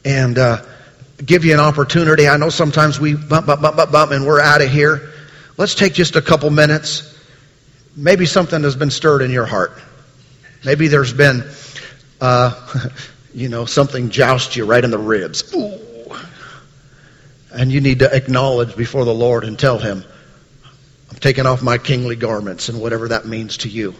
and 0.06 0.38
uh, 0.38 0.64
give 1.24 1.44
you 1.44 1.54
an 1.54 1.60
opportunity. 1.60 2.30
I 2.30 2.38
know 2.38 2.50
sometimes 2.50 2.98
we 2.98 3.14
bump, 3.14 3.46
bump, 3.46 3.62
bump, 3.62 3.76
bump, 3.76 3.92
bump, 3.92 4.12
and 4.12 4.26
we're 4.26 4.40
out 4.40 4.62
of 4.62 4.72
here. 4.72 5.12
Let's 5.58 5.76
take 5.76 5.94
just 5.94 6.16
a 6.16 6.22
couple 6.22 6.50
minutes. 6.50 7.20
Maybe 7.98 8.26
something 8.26 8.64
has 8.64 8.78
been 8.78 8.90
stirred 8.90 9.22
in 9.22 9.32
your 9.32 9.46
heart. 9.46 9.78
Maybe 10.64 10.88
there's 10.88 11.12
been, 11.12 11.44
uh, 12.22 12.80
you 13.34 13.50
know, 13.50 13.66
something 13.66 14.12
joust 14.12 14.56
you 14.56 14.66
right 14.66 14.84
in 14.84 14.92
the 14.92 14.98
ribs. 14.98 15.54
Ooh. 15.54 15.93
And 17.54 17.72
you 17.72 17.82
need 17.82 18.00
to 18.00 18.14
acknowledge 18.14 18.76
before 18.76 19.06
the 19.06 19.14
Lord 19.14 19.44
and 19.44 19.58
tell 19.58 19.78
Him, 19.78 20.04
I'm 21.10 21.18
taking 21.18 21.46
off 21.46 21.62
my 21.62 21.78
kingly 21.78 22.16
garments 22.16 22.70
and 22.70 22.82
whatever 22.82 23.10
that 23.10 23.26
means 23.26 23.58
to 23.58 23.70
you. 23.70 23.94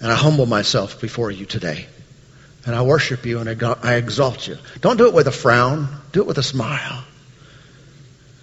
And 0.00 0.10
I 0.10 0.16
humble 0.16 0.46
myself 0.46 1.00
before 1.00 1.30
you 1.30 1.46
today. 1.46 1.86
And 2.66 2.74
I 2.74 2.82
worship 2.82 3.26
you 3.26 3.38
and 3.38 3.62
I 3.82 3.94
exalt 3.94 4.48
you. 4.48 4.58
Don't 4.80 4.96
do 4.96 5.06
it 5.06 5.14
with 5.14 5.28
a 5.28 5.32
frown. 5.32 5.88
Do 6.12 6.20
it 6.20 6.26
with 6.26 6.38
a 6.38 6.42
smile. 6.42 7.04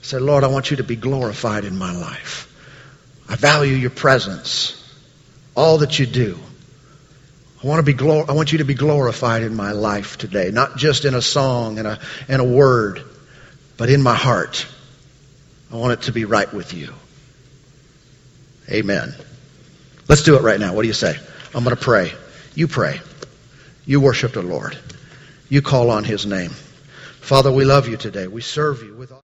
Say, 0.01 0.19
Lord, 0.19 0.43
I 0.43 0.47
want 0.47 0.71
you 0.71 0.77
to 0.77 0.83
be 0.83 0.95
glorified 0.95 1.65
in 1.65 1.77
my 1.77 1.93
life. 1.93 2.47
I 3.27 3.35
value 3.35 3.75
your 3.75 3.89
presence. 3.89 4.77
All 5.55 5.79
that 5.79 5.99
you 5.99 6.05
do. 6.05 6.39
I 7.63 7.67
want, 7.67 7.79
to 7.79 7.83
be 7.83 7.97
glor- 7.97 8.27
I 8.27 8.33
want 8.33 8.51
you 8.51 8.59
to 8.59 8.65
be 8.65 8.73
glorified 8.73 9.43
in 9.43 9.55
my 9.55 9.73
life 9.73 10.17
today. 10.17 10.49
Not 10.51 10.77
just 10.77 11.05
in 11.05 11.13
a 11.13 11.21
song 11.21 11.77
and 11.77 11.87
a, 11.87 11.99
and 12.27 12.41
a 12.41 12.45
word, 12.45 13.03
but 13.81 13.89
in 13.89 14.03
my 14.03 14.13
heart. 14.13 14.67
I 15.71 15.75
want 15.75 15.93
it 15.93 16.01
to 16.03 16.11
be 16.11 16.25
right 16.25 16.53
with 16.53 16.71
you. 16.71 16.93
Amen. 18.69 19.15
Let's 20.07 20.21
do 20.21 20.35
it 20.35 20.43
right 20.43 20.59
now. 20.59 20.75
What 20.75 20.83
do 20.83 20.87
you 20.87 20.93
say? 20.93 21.17
I'm 21.55 21.63
going 21.63 21.75
to 21.75 21.81
pray. 21.81 22.11
You 22.53 22.67
pray. 22.67 22.99
You 23.87 23.99
worship 23.99 24.33
the 24.33 24.43
Lord. 24.43 24.77
You 25.49 25.63
call 25.63 25.89
on 25.89 26.03
His 26.03 26.27
name. 26.27 26.51
Father, 27.21 27.51
we 27.51 27.65
love 27.65 27.87
you 27.87 27.97
today. 27.97 28.27
We 28.27 28.41
serve 28.41 28.83
you 28.83 28.93
with 28.93 29.11
all 29.11 29.19